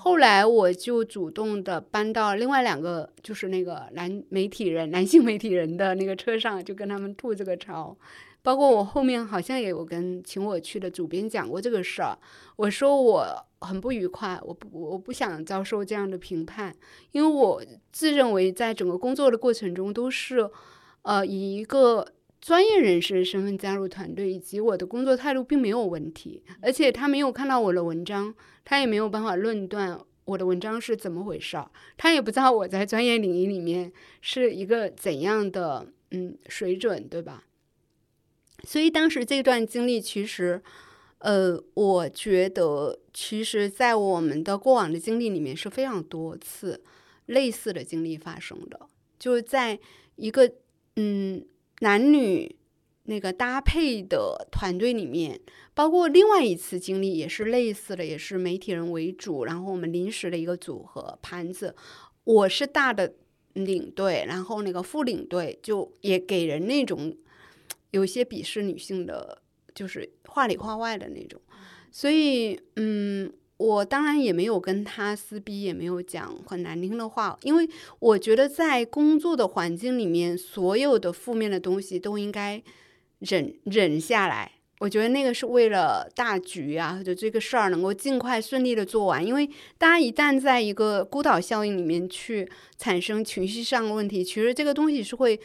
[0.00, 7.96] 后来我就主动的搬到另外两个，就是那个男媒体人、男性媒体人的那个车上，就跟他们吐这个槽。
[8.42, 12.16] 包括我后面好像也有跟请我去的主编讲过这个事儿，
[12.56, 16.74] 我说我很不愉快，我不我不想遭受这样的评判，
[17.12, 17.62] 因为我
[17.92, 20.48] 自认为在整个工作的过程中都是，
[21.02, 22.06] 呃，以一个
[22.40, 28.32] 专业人士的身份加入团队，以及我的工作态度并没有问题，而且他没有看到我的文章，
[28.64, 31.58] 他也没有办法论断我的文章是怎么回事，
[31.96, 37.42] 他也不知道我在专业领域里面是一个怎样的嗯水准，对吧？
[38.64, 40.60] 所以当时这段经历，其实，
[41.18, 46.82] 呃，我觉得，其实，在我们的过往的经历里面是非常多次
[47.26, 48.88] 类似的经历发生的，
[49.18, 49.78] 就是在
[50.16, 50.52] 一个
[50.96, 51.46] 嗯
[51.80, 52.56] 男女
[53.04, 55.40] 那个搭配的团队里面，
[55.72, 61.76] 包括另外一次经历也是类似的，也是媒体人为主，然后我们临时的一个组合盘子，
[62.24, 63.14] 我是大的
[63.52, 67.16] 领队，然后那个副领队就也给人那种。
[67.90, 69.40] 有些鄙视女性的，
[69.74, 71.40] 就是话里话外的那种，
[71.90, 77.68] 所以，嗯，我当然也没有跟他撕逼，也没有讲很难听的话，因为
[77.98, 82.62] 我觉得在工作的环境里面，所有的负面的东西都应该
[83.20, 84.52] 忍忍下来。
[84.80, 89.26] 我觉得那个是为了大局啊，或者这个事儿能够尽快顺利的做完。
[89.26, 95.40] 因为大家一旦在一个孤岛效应里面去产生情绪上的问题，其实这个东西是会。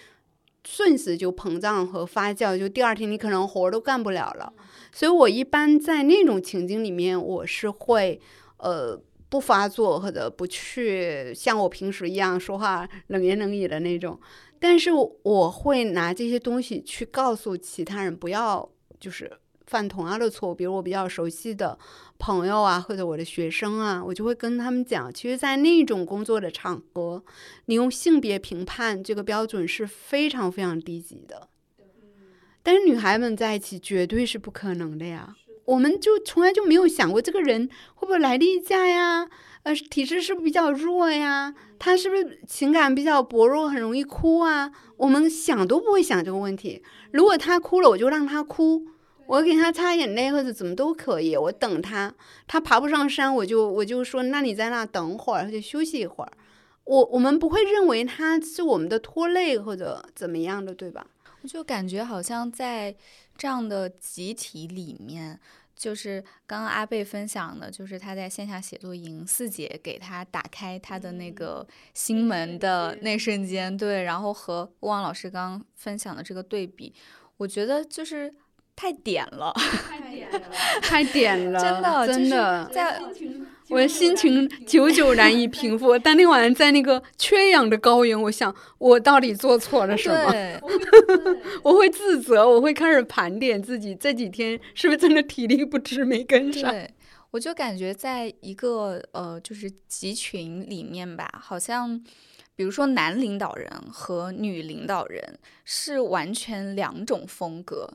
[0.66, 4.54] 瞬时就膨胀和发酵，就第二天你可能活都干不了了。
[4.92, 8.20] 所以我一般在那种情境里面，我是会
[8.58, 9.00] 呃
[9.30, 14.20] 不发作或者不去像我平时一样说话冷言冷语的那种。
[14.60, 14.92] 但是
[15.24, 19.32] 我会拿这些东西去告诉其他人，不要就是。
[19.66, 21.76] 犯同样的错误，比如我比较熟悉的
[22.26, 27.22] 朋友啊，或者我的学生啊，我就会跟他们讲，其实，在那种工作的场合，
[27.66, 31.50] 你用性别评判这个标准是非常非常低级的。
[32.64, 35.36] 但是女孩们在一起绝对是不可能的呀。
[35.66, 39.28] 我们就从来就没有想过这个人会不会来例假呀？
[39.64, 41.54] 呃，体质是不是比较弱呀？
[41.78, 44.72] 他是不是情感比较薄弱，很容易哭啊？
[44.96, 46.82] 我们想都不会想这个问题。
[47.12, 48.88] 如果他哭了，我就让他哭，
[49.28, 51.36] 我给他擦眼泪或者怎么都可以。
[51.36, 52.14] 我等他，
[52.48, 56.32] 他爬不上山，我就我就说，那你在那等会儿，他就休息一会儿。
[56.86, 61.08] 我我们不会认为他是我们的拖累或者怎么样的，对吧？
[61.42, 62.96] 我就感觉好像在
[63.38, 65.40] 这样的集体里面。
[65.76, 76.94] 就是刚刚阿贝分享的，就是他在线下写作营，四姐给他打开他的那个心门的那瞬间，对，然后和汪老师刚刚分享的这个对比，
[77.38, 78.34] 我觉得就是
[78.76, 80.40] 太点了，太点了，
[80.82, 83.02] 太点了，真的真的在。
[83.70, 85.98] 我的心情久久难以平复。
[85.98, 90.60] 当天晚上在那个缺氧的高原，我想我到底做错了什么？
[91.64, 96.70] 我会自责，我会开始盘点自己这几天是不是真的体力不支没跟上。
[96.70, 96.94] 对，
[97.32, 102.00] 我就感觉在一个呃，就是集群里面吧，好像
[102.56, 107.90] 比如说男领导人和女领导人是完全两种风格。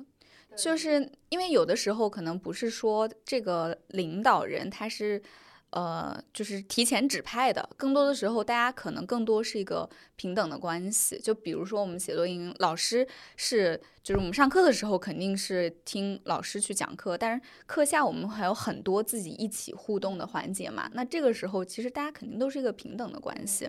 [0.58, 5.22] 就是因为有的时候可能不是说这个领导人他是。
[5.70, 9.86] 呃，就是提前指派的，更多的时候，大家可能更多是一个
[10.16, 11.20] 平等的关系。
[11.22, 13.06] 就比如说，我们写作营老师
[13.36, 20.88] 是，就是我们上课的时候肯定是听老师去讲课，但是课下我们还有很多自己一起互动的环节嘛。
[20.94, 23.68] 那这个时候，其实大家肯定都是一个平等的关系。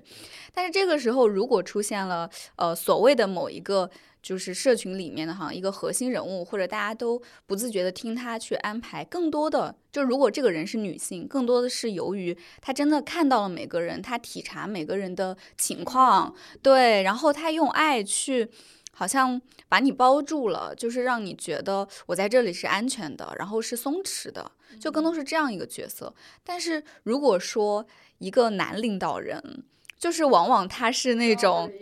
[0.54, 3.92] 但是这个时候，如果出现了呃所谓的某一个。
[4.30, 18.48] 就是社群里面的哈一个核心人物，或者大家都不自觉的听他去安排，更多的就如果这个人是女性，更多的是由于他真的看到了每个人，他体察每个人的情况，对，然后他用爱去，
[18.92, 26.14] 好像把你包住了，就是让你觉得我在这里是安全的，然后是松弛的，就更多是这样一个角色。
[26.44, 27.84] 但是如果说
[28.20, 29.64] 一个男领导人，
[29.98, 31.74] 就是往往他是那种。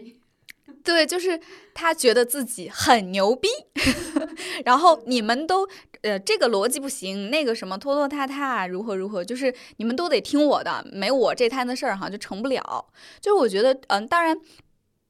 [0.88, 1.38] 对，就是
[1.74, 3.50] 他觉得自己很牛逼，
[4.64, 5.68] 然后你们都
[6.02, 12.86] 呃这个逻辑不行，那个什么拖拖沓沓如何如何，就是你们都得听我的，没我这摊子事儿哈就成不了。
[13.20, 14.40] 就是我觉得嗯，当然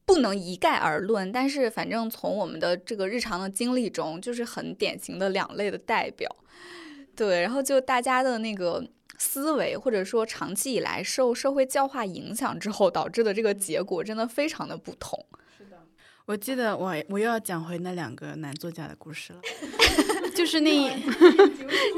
[0.03, 6.28] 不能一概而论，但是反正从我们的这个日常的经历中，就是很典型的两类的代表。
[7.15, 8.84] 对，然后就大家的那个
[9.19, 15.23] 思维，或者说长期以来受社会教化影响之后导致的这个结果，真的非常的不同。
[16.28, 19.39] 我记得我我又要讲回那两个男作家的故事了，
[20.36, 20.69] 就是那，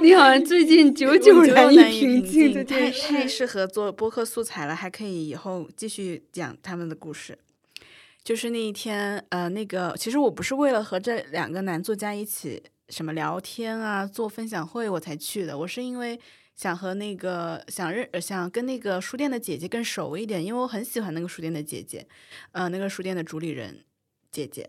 [0.04, 7.40] 你好像最近 久久难以平静，太太适合做播客素材了，还可以以后继续讲他们的故事。
[8.24, 16.20] 就是那一天，呃，那个其实我不是为了和这两个男作家一起什么聊天啊，做分享会我才去的，我是因为
[16.56, 22.06] 想和那个想认想跟那个书店的姐姐更熟一点，因为我很喜欢那个书店的姐姐，
[22.52, 23.84] 呃，那个书店的主理人。
[24.32, 24.68] 姐姐，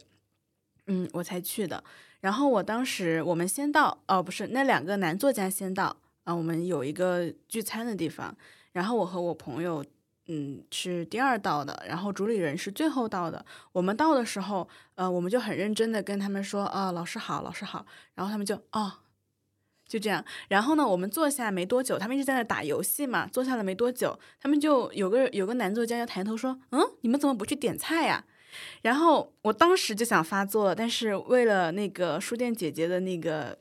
[0.86, 1.82] 嗯，我才去的。
[2.20, 6.34] 然后我当时我们先到，哦，不是那两个男作家先到啊。
[6.34, 8.36] 我们有一个聚餐的地方，
[8.72, 9.84] 然后我和我朋友，
[10.26, 13.44] 嗯，是第二到的，然后主理人是最后到的。
[13.72, 17.86] 我们到的时候，呃，我们就很认真的跟他们说，啊，老师好，老师好。
[18.14, 18.92] 然后他们就，哦，
[19.86, 20.22] 就这样。
[20.48, 23.26] 然后呢，我们坐下没多久，他们一直在那打游戏嘛。
[23.26, 28.26] 坐下了没多久，他们就有个有个男作家要抬头说，嗯，你们怎么不去点菜呀？
[28.82, 33.57] 然后我当时就想发作了，但是为了那个书店姐姐的那个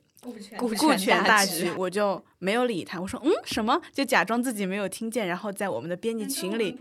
[0.57, 2.99] 顾全大局，我就没有理他。
[2.99, 3.81] 我说嗯什么？
[3.93, 6.77] 就假装自己没有听见，然后在我们的编辑群里，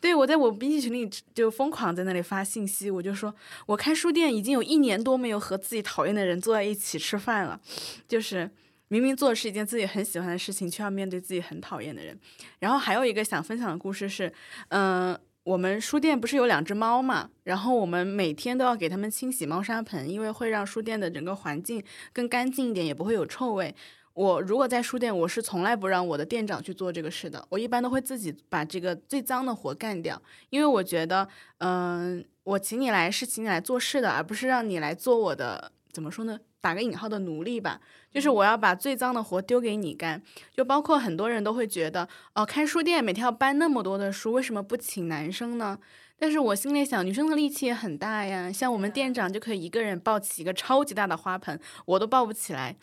[0.00, 2.90] 对我在我编辑群里就疯狂在那里发信息。
[2.90, 3.32] 我就说
[3.66, 7.60] 我开书店已经有一年多没有和自己讨厌的人坐在一起吃饭了，
[8.08, 8.50] 就是
[8.88, 12.18] 明明做的是一件自己很喜欢的事情，却要面对自己很讨厌的人。
[12.58, 14.32] 然后还有一个想分享的故事是，
[14.70, 15.16] 嗯。
[15.42, 17.30] 我们书店不是有两只猫嘛？
[17.44, 21.82] 然后我们每天都要给它们清洗猫砂盆，因为会让书店的整个环境
[22.12, 23.74] 更干净一点，也不会有臭味。
[24.12, 30.20] 我如果在书店，我是从来不让我的店长去做这个事的，我一般都会自己把这个最脏的活干掉，
[30.50, 31.26] 因为我觉得，
[31.58, 36.38] 嗯，我请你来是请你来做事的，而不是让你来做我的，怎么说呢？
[36.60, 37.80] 打个引号的奴隶吧，
[38.10, 40.22] 就是我要把最脏的活丢给你干，
[40.54, 45.78] 就包括很多人都会觉得，哦，开书店每天要搬那么多的书，为什么不请男生呢？
[46.18, 52.76] 但是我心里想，女生的力气也很大呀，像我们店长就可以一个人抱起一个超级大的花盆，我都抱不起来。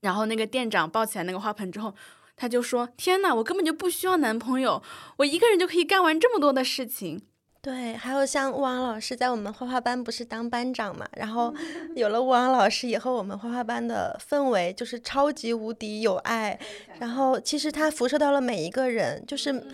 [0.00, 1.94] 然后那个店长抱起来那个花盆之后，
[2.36, 4.80] 他就说：“天呐，我根本就不需要男朋友，
[5.18, 7.22] 我一个人就可以干完这么多的事情。”
[7.62, 11.54] 对，还有像乌昂老师在我们画画班不是当班长嘛，然后
[11.94, 16.58] 有了乌昂老师以后，我们画画班的氛围就是超级无敌有爱，
[16.98, 19.64] 然后其实他辐射到了每一个人，就是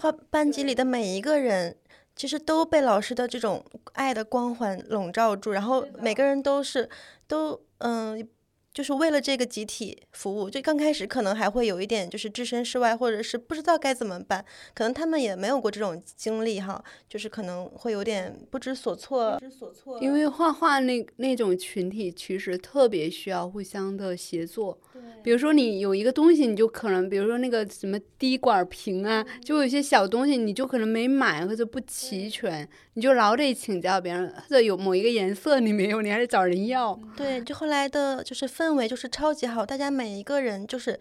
[0.00, 1.76] 画班级里的每一个人，
[2.16, 6.90] 其实都被老师的这种爱的光环笼罩住，然后每个人都是
[7.28, 8.28] 都嗯。
[8.76, 19.98] 就是为了这个集体服务，就刚开始可能还会有一点就是置身事外，或者是不知道该怎么办，可能他们也没有过这种经历哈，就是可能会有点不知所措知所措。
[20.02, 24.78] 因为画画那那种群体其实特别需要互相的协作。
[25.22, 36.98] 比如说你有一个东西，你就可能，比如说那个什么滴管瓶啊，就有一些小东西，你就可能没买或者不齐全，你就老得请教别人，或者有某一个颜色你没有，你还得找人要。
[37.16, 40.98] 对，就后来的就是氛围就是超级好，大家每一个人就是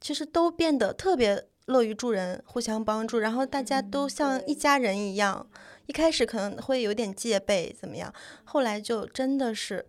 [0.00, 5.48] 其实都变得特别乐于助人，互相帮助，然后大家都像一家人一样。
[5.86, 8.12] 一开始可能会有点戒备，怎么样？
[8.44, 9.86] 后来就真的是，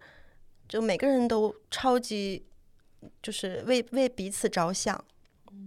[0.68, 2.46] 就每个人都超级。
[3.24, 5.02] 就是为为彼此着想，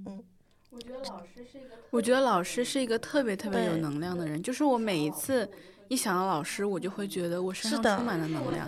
[0.04, 0.22] 嗯，
[0.68, 4.42] 我觉得老师是一个，我觉得老师是一个特别特别有能量的人。
[4.42, 5.50] 就是我每一次
[5.92, 8.66] 一想到老师，我就会觉得我身上充满了能量。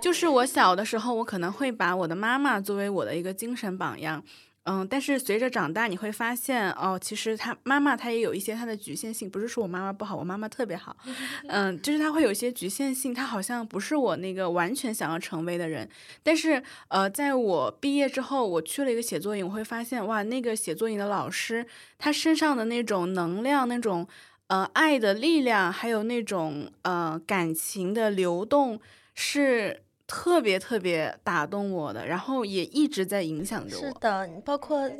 [0.00, 4.22] 就是我小的时候，我可能会把我的妈妈作为我的一个精神榜样。
[4.64, 10.96] 嗯，但是随着长大，你会发现哦，其实他妈妈她也有一些她的局限性，不是说我妈妈不好，我妈妈特别好，
[11.50, 15.88] 嗯，就是她会有一些局限性，她好像不是我那个完全想要成为的人。
[16.22, 21.66] 但是呃，在我毕业之后，我去了一个写作营，我会发现哇，那个写作营的老师，
[21.98, 24.06] 他身上的那种能量，那种
[24.52, 28.78] 呃爱的力量，还有那种呃感情的流动
[29.14, 29.82] 是。
[30.04, 33.86] 特别特别打动我的，然后也一直在影响着我。
[33.86, 34.90] 是的，包括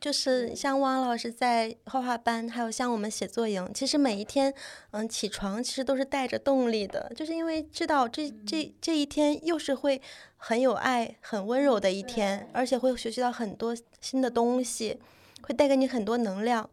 [0.00, 4.52] 就是像汪老师在画画班，还有像我们写作营，其实每一天，
[4.90, 10.02] 嗯，起床其实都是带着动力的，就是因为知道这这这一天又是会
[10.36, 14.98] 很有爱、很温柔的一天，而且会学习到很多新的东西，
[15.42, 16.68] 会带给你很多能量。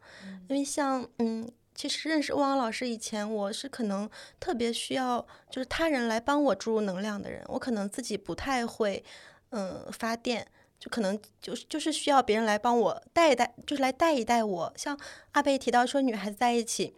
[0.48, 1.48] 因为像嗯。
[1.76, 4.10] 其实认识汪老师以前，我是可能
[4.40, 7.44] 特别需要就是他人来帮我注入能量的人。
[7.48, 9.04] 我可能自己不太会，
[9.50, 10.48] 嗯，发电，
[10.80, 14.74] 就可能就是就是需要别人来帮我带一带，就是来带一带我。
[14.76, 14.98] 像
[15.32, 16.96] 阿贝提到说，女孩子在一起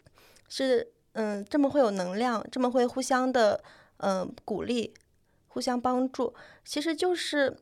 [0.50, 3.64] 是嗯这么会有能量，这么会互相的
[3.98, 4.94] 嗯鼓励，
[5.48, 6.34] 互相帮助，
[6.66, 7.58] 其实就是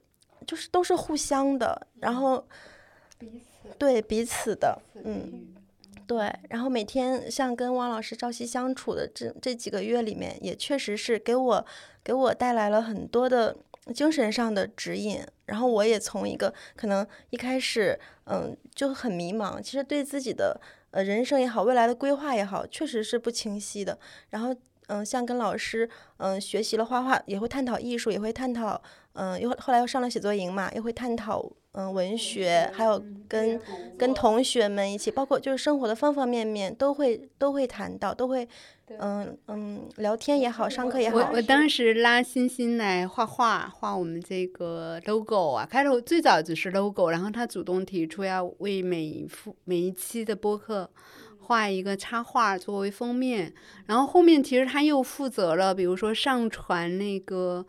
[0.47, 2.47] 就是都是互相的，然后
[3.19, 5.53] 彼此对彼此的嗯。
[6.07, 11.65] 对，然后每天像跟汪老师朝夕相处的这这几个月里面，也确实是给我
[12.03, 13.55] 给我带来了很多的
[13.93, 15.21] 精神上的指引。
[15.45, 20.59] 然后我也从一个可能一开始嗯就很迷茫，其实对自己的
[20.91, 23.97] 呃人生也好，未来的规划也好，确实是不清晰的。
[24.29, 24.55] 然后
[24.87, 28.81] 嗯，像跟老师嗯学习了画画，也会探讨艺术，也会探讨
[29.13, 31.51] 嗯，又后来又上了写作营嘛，又会探讨。
[31.73, 33.59] 嗯，文学还有跟
[33.97, 38.47] 跟同学们一起，包括就是生活的方方面面，都会都会谈到，都会
[38.99, 41.17] 嗯嗯聊天也好，上课也好。
[41.17, 50.87] 我我当时拉欣欣来画画，画我们这个 logo 啊，开头最早只是 logo，然后他主动提出要为每一幅每一期的播客
[51.39, 53.51] 画一个插画作为封面，
[53.87, 57.65] 然后后面其实他又负责了，比如说上传那个。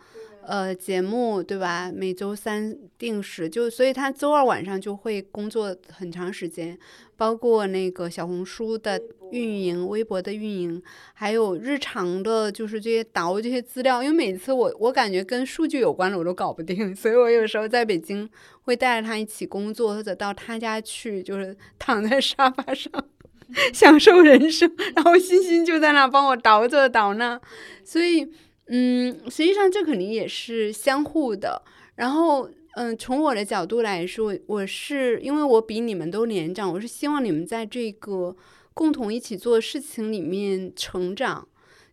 [0.47, 1.90] 呃，节目对吧？
[1.95, 6.78] 每周三定时，就所以他周二晚上就会工作很长时间，
[7.16, 9.01] 包括那个小红书的
[9.32, 10.82] 运营、微博的运营，
[11.14, 14.03] 还有日常的，就是这些导这些资料。
[14.03, 18.28] 因为每次我我感觉跟数据有关的我都搞不定，所以我有时候在北京
[18.62, 22.92] 会带着他一起工作，或者到他家去，就是躺在沙发上
[23.72, 27.40] 享受人生，然后欣欣就在那帮我导这导那，
[27.82, 28.28] 所以。
[28.67, 31.62] 嗯，实际上这肯定也是相互的。
[31.97, 38.35] 然后，嗯，从我的角度来说，我是因为我比你们都年长，我是希望你们在这个
[38.73, 41.47] 共同一起做事情里面成长。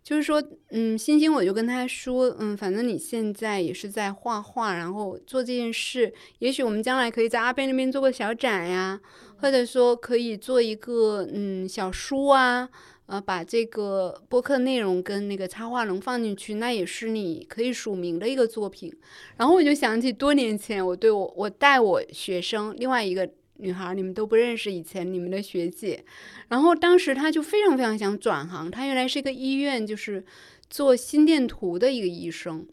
[0.03, 0.41] 就是说，
[0.71, 8.99] 嗯，星星，我就跟他说，嗯，反正你现在也是在画画，然后做这件事，也许我们将来可以在阿贝那边做个小展呀，
[9.37, 12.67] 或者说可以做一个嗯小书啊。
[13.11, 18.89] 呃，把这个播客内容跟那个插画能放进去，那也是你可以署名的一个作品。
[19.35, 26.05] 然后我就想起多年前我对我我带我学生另外一个女孩，你们都不认识，以前你们的学姐。
[26.47, 30.23] 然后当时她就非常非常想转行，她原来是一个医院就是
[30.69, 32.65] 做心电图的一个医生，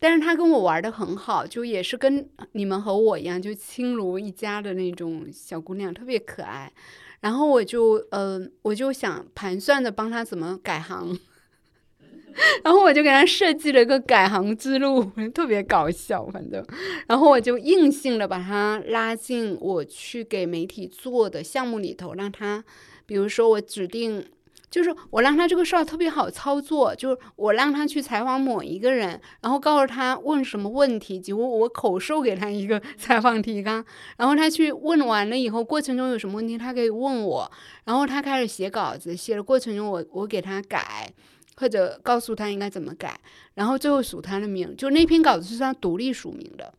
[0.00, 6.72] 但是她跟我玩的很好，就也是跟你们和我一样，就亲如一家的那种小姑娘，特别可爱。
[7.24, 11.18] 然后我就呃，我就想盘算着帮他怎么改行，
[12.62, 15.02] 然后我就给他设计了一个改行之路，
[15.32, 16.62] 特别搞笑，反正，
[17.08, 22.62] 然后我就硬性的把他拉进我去给媒体做的项目里头，让他，
[23.06, 24.26] 比如说我指定。
[24.74, 33.84] 就是我让他这个事儿特别好操作，就是我让他去采访某一个人，然后告诉他问什么问题，结果我口授给他一个 采访提纲，
[34.16, 37.48] 然后他去问完了以后，过程中有什么问题他可以问我，
[37.84, 41.08] 然后他开始写稿子，写的过程中我我给他改，
[41.54, 43.16] 或者告诉他应该怎么改，
[43.54, 46.74] 然后最后署他的名，就那篇稿子是他独立署名的。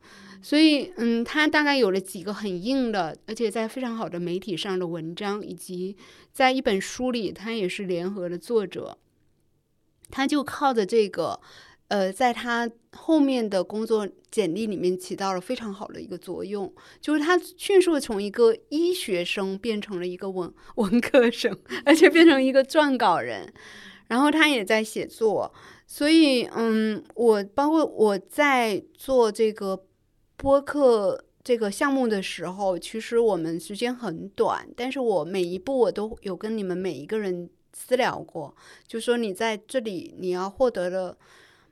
[0.45, 5.97] 所以，嗯，他大概有了几个很硬的，而且在非常好的媒体上的文章，以及
[6.31, 8.99] 在一本书里，他也是联合的作者。
[10.11, 11.41] 他就靠着这个，
[11.87, 16.71] 呃，在他后面的工作简历里面起到了非常好的一个作用，
[17.01, 23.51] 就是他迅速从一个医学生变成了一个文 文科生，而且变成一个撰稿人。
[24.09, 25.51] 然后他也在写作，
[25.87, 29.87] 所以，嗯，我包括我在做这个。
[30.45, 38.55] 播客这个项目的时候，其实我们时间很短，但是我每一步我都有跟你们每一个人私聊过，
[38.87, 41.17] 就说你在这里你要获得了。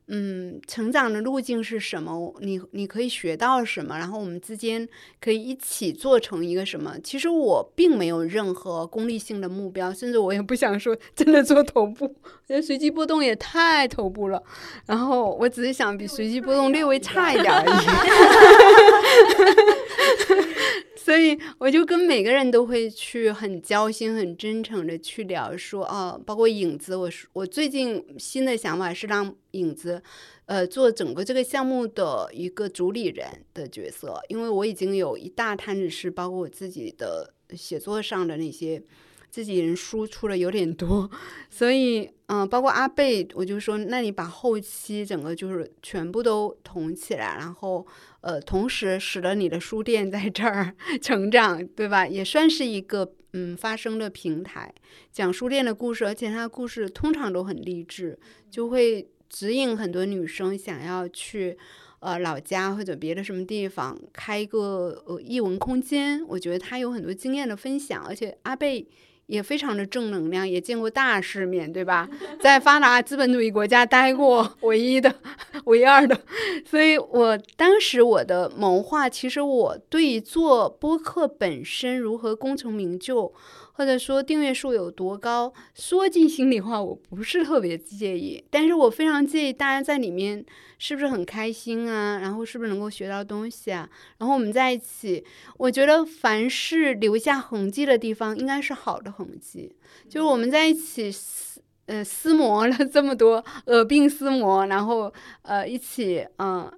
[0.08, 2.36] 嗯，成长的路径是什么？
[2.42, 3.98] 你你可以学到什么？
[3.98, 4.88] 然后我们之间
[5.22, 6.96] 可以一起做成一个什么？
[7.04, 12.08] 其实我并没有任何功利性的目标，甚至我也不想说真的做头部，
[12.48, 14.44] 觉得随机波动也太头部了。
[14.86, 17.70] 然后我只是想比随机波动略微差一点而已。
[20.96, 30.02] 所以我就跟每个人都会去很交心、很真诚的去聊，说哦，包括影子，我我最近新的想法是让影子，
[30.46, 38.84] 呃，做整个这个项目的一个主理人的角色，因为我已经有一大摊子事，包括我自己的写作上的那些。
[39.34, 41.10] 自己人输出的有点多，
[41.50, 47.84] 所以嗯，包括阿贝，我就说，那你把后期整个就是全部都统起来，然后
[48.24, 52.08] 呃，同时使得你的书店在这儿 成长，对吧？
[52.08, 54.74] 也算是一个嗯发声的平台，
[55.12, 58.18] 讲书店的故事，而且它的故事通常都很励志，
[58.50, 61.58] 就会指引很多女生想要去
[62.00, 66.26] 呃老家或者别的什么地方开一个呃译文空间。
[66.28, 68.88] 我觉得他有很多经验的分享，而且阿贝。
[69.26, 72.08] 也非常的正能量，也见过大世面对吧？
[72.42, 75.14] 在发达资本主义国家待过，唯一的、
[75.66, 76.20] 唯二的。
[76.66, 83.34] 所以我当时我的谋划，其实我对做播客本身如何功成名就。
[83.74, 85.54] 或者说订阅数有多高？
[85.74, 90.46] 说句心里话，我不是特别介意，但是我非常介意大家在里面
[90.78, 92.20] 是不是很开心啊？
[92.20, 93.90] 然后是不是能够学到东西啊？
[94.20, 95.24] 然后我们在一起，
[95.58, 99.76] 我觉得凡是留下痕迹的地方，应该是好的痕迹。
[100.08, 105.12] 就是我们在一起撕呃撕磨了这么多，耳鬓厮磨，然后
[105.42, 106.72] 呃一起嗯。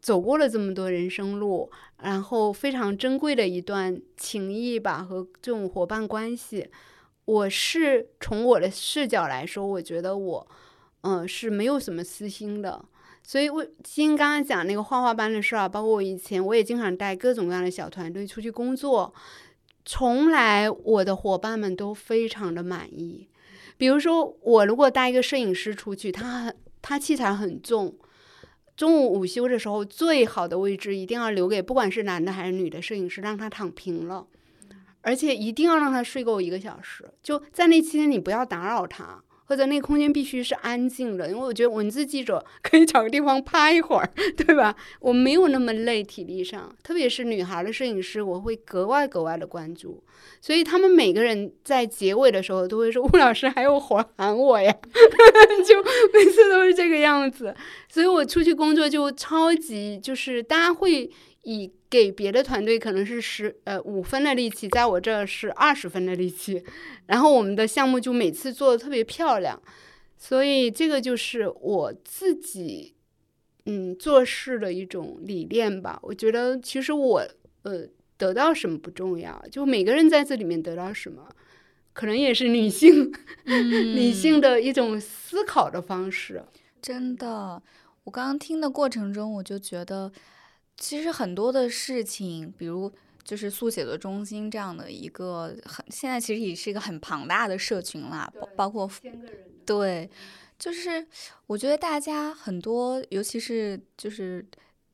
[0.00, 1.70] 走过了这么多人生路，
[2.02, 6.68] 然后非常珍贵的一段情谊吧，和这种伙伴关系，
[7.26, 10.48] 我是从我的视角来说，我觉得我，
[11.02, 12.84] 嗯，是没有什么私心的。
[13.22, 19.14] 所以，我今刚刚讲那个画画班的事儿，包括我以前我也经常带各种各样的小团队出去工作，
[19.84, 23.28] 从来我的伙伴们都非常的满意。
[23.76, 27.94] 比如说，我如果带一个摄影师出去，他很他器材很重。
[28.80, 34.26] 中午午休的时候，最好的位置一定要留给不管是男的还是女的摄影师，让他躺平了，
[35.02, 37.04] 而且一定要让他睡够一个小时。
[37.22, 39.22] 就在那期间，你不要打扰他。
[39.50, 44.76] 或者那个空间必须是安静的，因为我觉得文字记者 可以找个地方趴一会儿，对吧？
[45.00, 50.00] 我没有那么累，体力上，特别是女孩的摄影师，我会格外格外的关注。
[50.40, 54.72] 所以他们每个人在结尾的时候都会说：“吴老师还有活喊我呀！”
[55.66, 55.82] 就
[56.12, 57.52] 每次都是这个样子。
[57.88, 61.10] 所以我出去工作就超级，就是大家会
[61.42, 61.72] 以。
[61.90, 66.62] 给别的团队可能是十呃五分的力气，在我这是二十分的力气，
[67.06, 69.60] 然后我们的项目就每次做的特别漂亮，
[70.16, 72.94] 所以这个就是我自己
[73.66, 75.98] 嗯做事的一种理念吧。
[76.04, 77.26] 我觉得其实我
[77.62, 77.84] 呃
[78.16, 81.28] 得到什么不重要，就每个人在这里面得到什么，
[81.92, 83.12] 可能也是女性
[83.44, 86.40] 女性的一种思考的方式。
[86.80, 87.60] 真的，
[88.04, 90.12] 我刚刚听的过程中，我就觉得。
[90.80, 92.90] 其实很多的事情，比如
[93.22, 98.90] 就是速写的中心这样的一个很，现在其实也是一个很庞大的社群啦，包包括
[99.66, 100.08] 对，
[100.58, 101.06] 就是
[101.46, 104.44] 我觉得大家很多，尤其是就是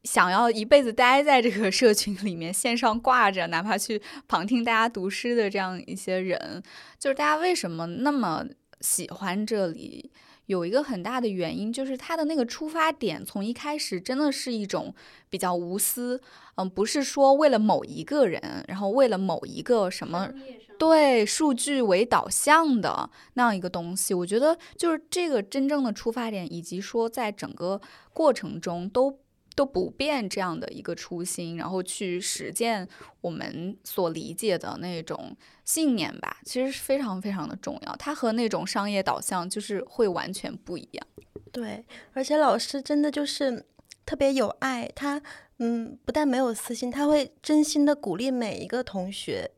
[0.02, 6.60] 想要一辈子待在这个社群里面，线上挂着，哪怕去旁听大家读诗的这样一些人，
[6.98, 8.44] 就是大家为什么那么
[8.80, 10.10] 喜欢这里？
[10.46, 14.94] 有一个很大的原因，就是他的那个出发点，从一开始真的是一种
[15.28, 16.20] 比较无私，
[16.56, 20.32] 嗯，不是说为了某一个人，然后为了某一个什么。
[20.78, 27.80] 对数据为导向的那样一个东西，我觉得就是这个真正的出发点，以及说在整个
[28.12, 29.18] 过程中都
[29.56, 32.86] 都不变这样的一个初心，然后去实践
[33.22, 35.34] 我们所理解的那种
[35.64, 37.96] 信念吧，其实是非常非常的重要。
[37.96, 41.06] 它和那种商业导向就是会完全不一样。
[41.50, 43.64] 对，而且老师真的就是
[44.04, 45.20] 特别有爱，他
[45.58, 49.50] 嗯，不但没有私心，他会真心的鼓励每一个同学。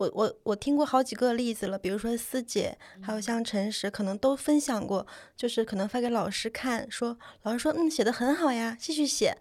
[0.00, 5.06] 我我我听过好几个例子了，比如说思姐，还有像陈实，可能都分享过，
[5.36, 9.36] 就是可能发给老师看，说老师说嗯写的很好呀，继续写。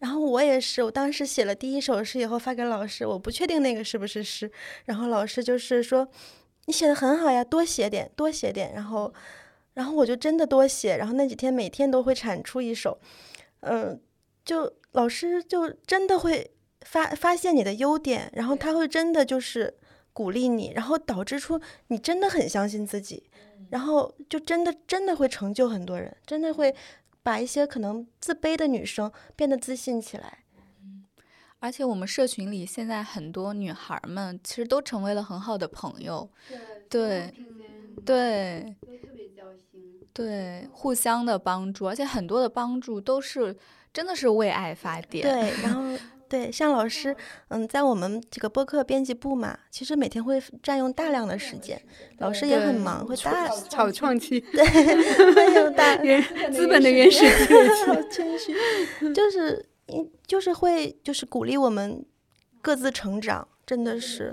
[0.00, 4.50] 然后我也是，我当时写了第一首诗以后发给老师，我不确定那个是不是诗，
[4.86, 6.08] 然后老师就是说
[6.64, 8.72] 你写的很好呀，多写点，多写点。
[8.74, 9.14] 然后
[9.74, 12.98] 然后我就真的多写，然后那几天每天都会产出一首，
[13.60, 14.00] 嗯，
[14.44, 16.50] 就老师就真的会
[16.80, 19.76] 发发现你的优点，然后他会真的就是。
[20.12, 23.30] 鼓励你，然后导致出你真的很相信自己，
[23.70, 26.74] 然后就真的真的会成就很多人，真的会
[27.22, 30.38] 把一些可能自卑的女生变得自信起来。
[31.60, 36.28] 而且我们社群里现在很多女孩们其实都成为了很好的朋友，
[36.88, 37.32] 对
[38.04, 38.74] 对，
[40.12, 43.56] 对，互相的帮助，而且很多的帮助都是
[43.92, 45.22] 真的是为爱发电。
[45.22, 46.02] 对，然后。
[46.30, 47.14] 对，像老师，
[47.48, 51.82] 嗯，在我们这个播客编辑部嘛，其实每天会占用大量的时间，
[52.18, 54.64] 老师也很忙，会大炒创期，对，
[55.34, 57.26] 会有大原资本的原始
[57.84, 58.54] 好谦虚，
[59.12, 59.66] 就是，
[60.24, 62.06] 就是会，就是鼓励我们
[62.62, 64.32] 各自成长，真的是，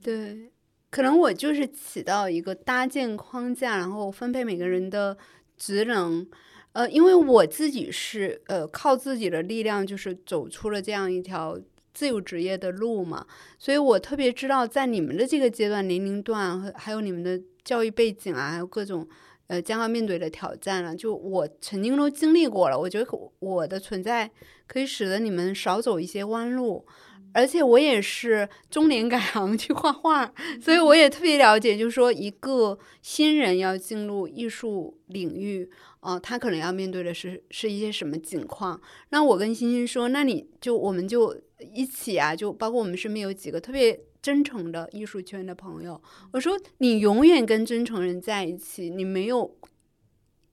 [0.00, 0.52] 对，
[0.92, 5.18] 可能我就是起到一个搭建框架，然后分配每个人的
[5.56, 6.24] 职能。
[6.72, 11.58] 呃，因为我自己是呃靠自己的力量，就是走出了这样一条
[11.92, 13.26] 自由职业的路嘛，
[13.58, 19.06] 所以我特别知道，在你们的这个阶段年龄段还有你们的教育背景啊，还有各种
[19.48, 22.78] 呃将要面对的挑战了，就我曾经都经历过了。
[22.78, 23.06] 我觉得
[23.40, 24.30] 我的存在
[24.68, 26.86] 可以使得你们少走一些弯路，
[27.32, 35.70] 而且我也是中年改行去画画，所以我也特别了解，就是说一个新人要进入艺术领域。
[36.00, 38.80] 哦，他可能要面对的是是一些什么情况？
[39.10, 41.38] 那我跟欣欣说，那你就我们就
[41.74, 46.00] 一起啊，就包括我们身边有几个特别真诚的艺术圈的朋友，
[46.32, 49.58] 我说你永远跟真诚人在一起，你没有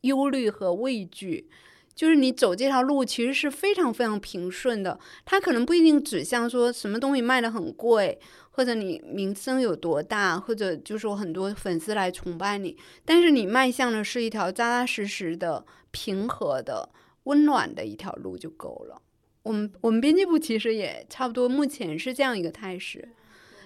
[0.02, 1.50] 忧虑和畏惧，
[1.98, 4.98] 就是你走这条路其实是非常非常平顺的。
[5.26, 8.18] 它可能不一定指向说什么东西卖的很贵。
[8.52, 12.76] 或者你名声有多大，或者就是说很多粉丝来崇拜你，
[13.06, 16.90] 但是你迈向的是一条扎扎实实的、平和的、
[17.26, 19.00] 温暖的一条路就够了。
[19.44, 23.10] 我们我们编辑部其实也差不多，目前是这样一个态势。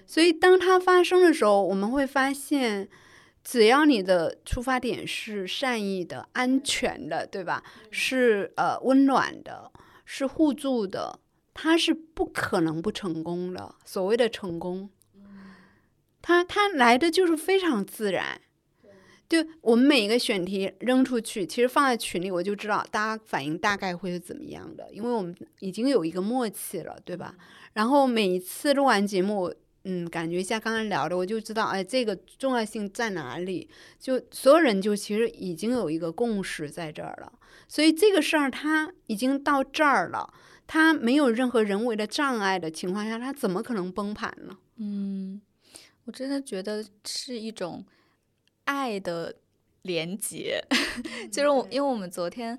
[0.06, 2.86] 所以当它发生的时候，我们会发现，
[3.44, 7.62] 只要你的出发点是善意的、安全的，对吧？
[7.90, 9.70] 是呃温暖的，
[10.04, 11.18] 是互助的。
[11.54, 13.74] 他是不可能不成功的。
[13.84, 14.88] 所谓的成功，
[16.22, 18.40] 他他来的就是非常自然。
[19.28, 27.34] 就我们每一个选题扔出去，其实放在群里，我就知道大家反应大概会是怎么样的，因为我们已经有一个默契了，对吧？
[27.72, 29.54] 然后每一次录完节目，
[29.84, 33.68] 嗯，感觉一下刚才聊的，我就知道，哎，这个重要性在哪里？
[33.98, 37.32] 就所有人就其实已经有一个共识在这儿了，
[37.66, 40.32] 所以这个事儿它已经到这儿了。
[40.66, 44.56] 它没有任何人为的障碍的情况下，它怎么可能崩盘呢？
[44.76, 45.42] 嗯，
[46.04, 47.84] 我真的觉得是一种
[48.64, 49.34] 爱的
[49.82, 50.64] 连接，
[51.30, 52.58] 就是我，因为我们昨天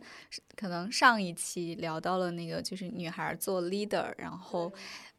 [0.56, 4.72] 可能上一期聊到了那个，就是女孩做 leader，然后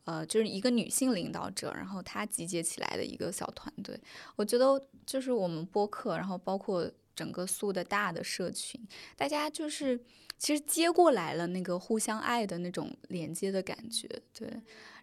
[0.05, 3.98] 呃，就是一个女性领导者，然后她集结起来的一个小团队。
[4.36, 8.81] 我觉得就是我们播客，然后包括整个素的大的社群，
[9.16, 10.01] 大家就是。
[10.36, 14.06] 其实接过来了那个互相爱的那种连接的感觉，
[14.36, 14.51] 对。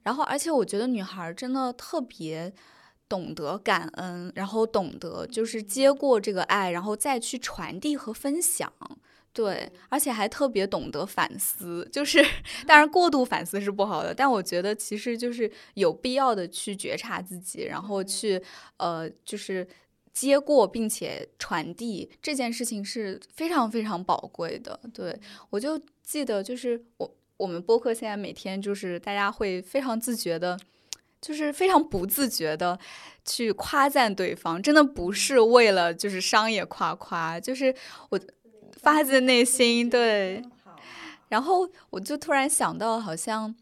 [0.04, 2.54] 然后，而且我觉得女孩真的特别
[3.08, 8.72] 懂得感恩，然后懂得就是接过这个爱，然后再去传递和分享，
[9.34, 9.72] 对。
[9.90, 12.26] 而且还特别懂得反思，就是
[12.66, 18.42] 当然过度反思是不好的，但我觉得其实就是有必要的去觉察自己，然后去
[18.78, 19.68] 呃就是。
[20.14, 24.78] 接过并且传递这件事情是非常非常宝贵的。
[24.94, 25.18] 对
[25.50, 30.60] 我就记得，就是我我们播客现在每天就是大家会非常自觉的，
[31.22, 32.78] 就是非常不自觉的
[33.24, 37.74] 去夸赞对方，真的不是为了就是商业夸夸，就是
[38.10, 38.20] 我
[38.82, 40.44] 发自内心对。
[41.30, 43.56] 然后我就突然想到，好像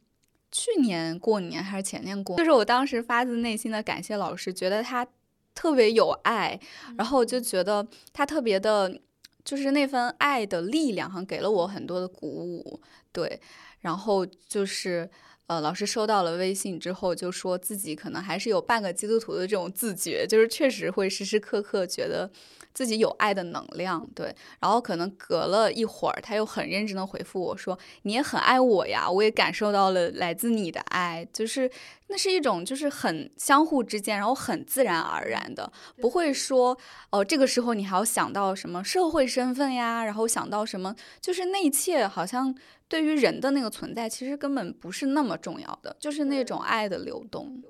[0.51, 5.05] 去年过年还是前年过，就是我当时发自内心的感谢老师，觉得他
[5.53, 6.59] 特别有爱，
[6.97, 8.99] 然后我就觉得他特别的，
[9.43, 12.81] 就是那份爱的力量，好像，给了我很多的鼓舞，
[13.11, 13.39] 对。
[13.81, 15.09] 然后就是，
[15.49, 22.29] 呃，老师收到了微信之后，就说自己可能还是有半个基督徒的这种自觉，就是确实会时时刻刻觉得。
[22.71, 31.69] 自己有爱的能量，对，然后可能隔了一会儿，他又很认真的回复我说：“你也很爱我呀，我也感受到了来自你的爱，就是
[32.09, 35.71] 那是一种就是很相互之间，然后很自然而然的，
[36.01, 36.77] 不会说
[37.11, 42.53] 哦，这个时候你还要想到什么社会身份呀，然后想到什么，就是那一切好像
[42.87, 47.63] 对于人的那个存在，其实根本不是那么重要的，就是那种爱的流动。”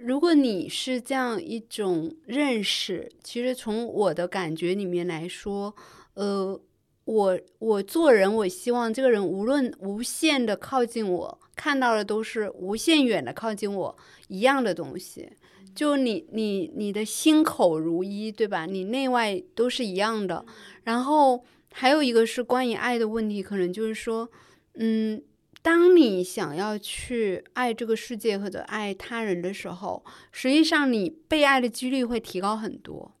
[0.00, 5.74] 如果你是这样一种认识，其实从我的感觉里面来说，
[6.12, 6.60] 呃，
[7.06, 13.96] 我我做人，我希望这个人无论无限的靠近我，看到的都是无限远的靠近我
[14.28, 15.30] 一样的东西。
[15.74, 18.66] 就你你你的心口如一，对吧？
[18.66, 20.44] 你内外都是一样的。
[20.84, 24.30] 然后还有一个是关于爱的问题，可能就是说，
[24.74, 25.22] 嗯。
[25.62, 33.14] 当你想要去爱这个世界或者爱他人的时候，实际上你被爱的几率会提高很多。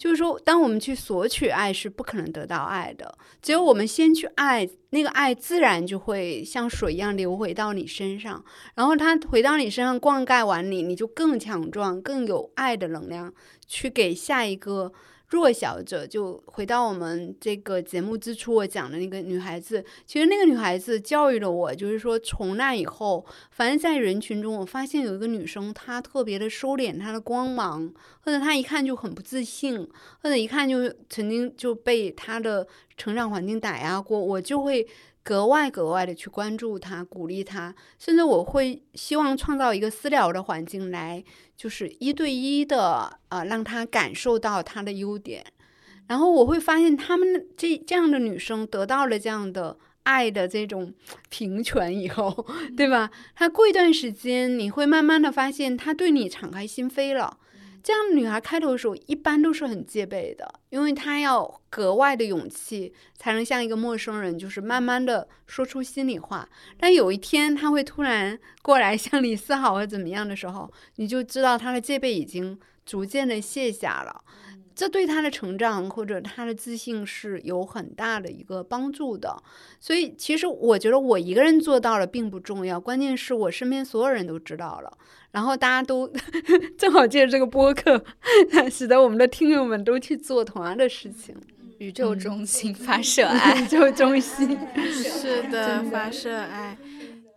[0.00, 3.18] 就是说，当我们去索取爱，是不可能得到爱的。
[3.42, 8.42] 只有我们先去爱，那个爱自然就会像水一样流回到你身上，
[8.74, 13.30] 然后它回到你身上灌溉完你，你就更强壮、更有爱的能量
[13.66, 14.90] 去给下一个。
[15.30, 27.92] 弱小者就回到我们这个节目之初，我讲的那个女孩子，其实那个女孩子教育了我，就是说从那以后，凡是在人群中，我发现有一个女生，她特别的收敛她的光芒，
[28.24, 29.88] 或者她一看就很不自信，
[30.22, 32.66] 或者一看就曾经就被她的
[32.96, 34.86] 成长环境打压过，我就会。
[35.22, 41.22] 格外格外的去关注他，鼓励他，甚至我会希望创造一个私聊的环境，来
[41.56, 45.44] 就是一对一的啊，让他感受到他的优点。
[46.08, 50.92] 然后我会发现，他们这这样的女生得到了这样的爱的这种
[51.28, 53.10] 平权以后，对吧？
[53.36, 57.38] 她过一段时间，你会慢慢的发现，她对你敞开心扉了。
[57.82, 66.48] 这样女孩开头的时候一般都是很戒备的，因为她要格外的勇气才能像一个陌生人，就是慢慢的说出心里话。
[66.78, 74.24] 但有一天她会突然过来向你示好或怎么样的时候，你就知道她的戒备已经逐渐的卸下了。
[74.80, 79.36] 这对他的成长或者他的自信是有很大的一个帮助的，
[79.78, 84.90] 所以其实我觉得我一个人做到了并不重要，关键是我身边所有人都知道了，
[85.32, 86.10] 然后大家都
[86.78, 88.02] 正好借着这个播客，
[88.72, 91.36] 使得我们的听友们都去做同样的事情。
[91.76, 94.58] 宇宙中心发射爱，宇宙中心
[94.90, 96.78] 是的，发射爱。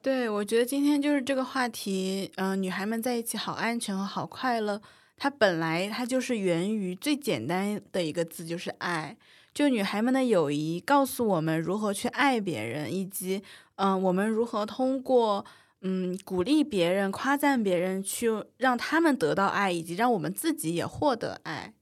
[0.02, 4.82] 对，我觉得今天就是这个话题，嗯，女孩们在一起好安全和好快乐。
[5.24, 9.16] 它本来它就是源于最简单的一个字，就是爱。
[9.54, 13.42] 就女孩们的友谊告诉我们如何去爱别人，以及
[13.78, 15.46] 嗯，我们如何通过
[15.80, 18.28] 嗯鼓励别人、夸赞别人，去
[18.58, 21.74] 让他们得到爱，以及让我们自己也获得爱。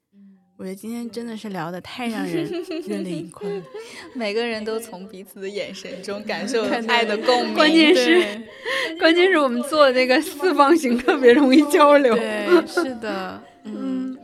[0.62, 2.46] 我觉得今天真的是聊的太让人
[2.88, 3.64] 热泪盈眶了，
[4.14, 7.56] 每个人都从彼此的眼神中感受爱的共鸣。
[7.56, 8.24] 关键是，
[9.00, 12.14] 关键是我们做那个四方形特别容易交流。
[12.16, 14.16] 对，是的， 嗯。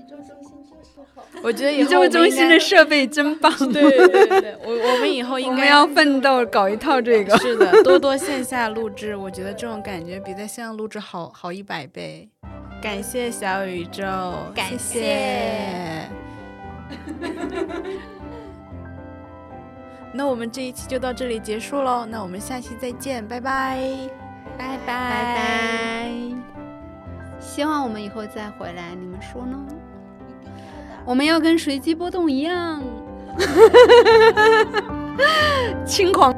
[1.41, 3.51] 我觉得宇宙中心的设备真棒。
[3.73, 7.35] 对对对，我我们以后应该要奋斗搞一套这个。
[7.39, 12.30] 是的，多多线下录制，我觉得这种感觉比在线上录制好好一百倍。
[12.80, 14.03] 感谢小宇宙，
[14.53, 16.07] 感谢。
[20.14, 23.77] 那我们这一期就到这里结束喽，那我们下期再见，拜拜，
[24.57, 26.09] 拜拜拜拜。
[27.39, 29.57] 希望我们以后再回来，你们说呢？
[31.05, 32.84] 我们要跟随机波动一样，
[35.85, 36.35] 轻狂。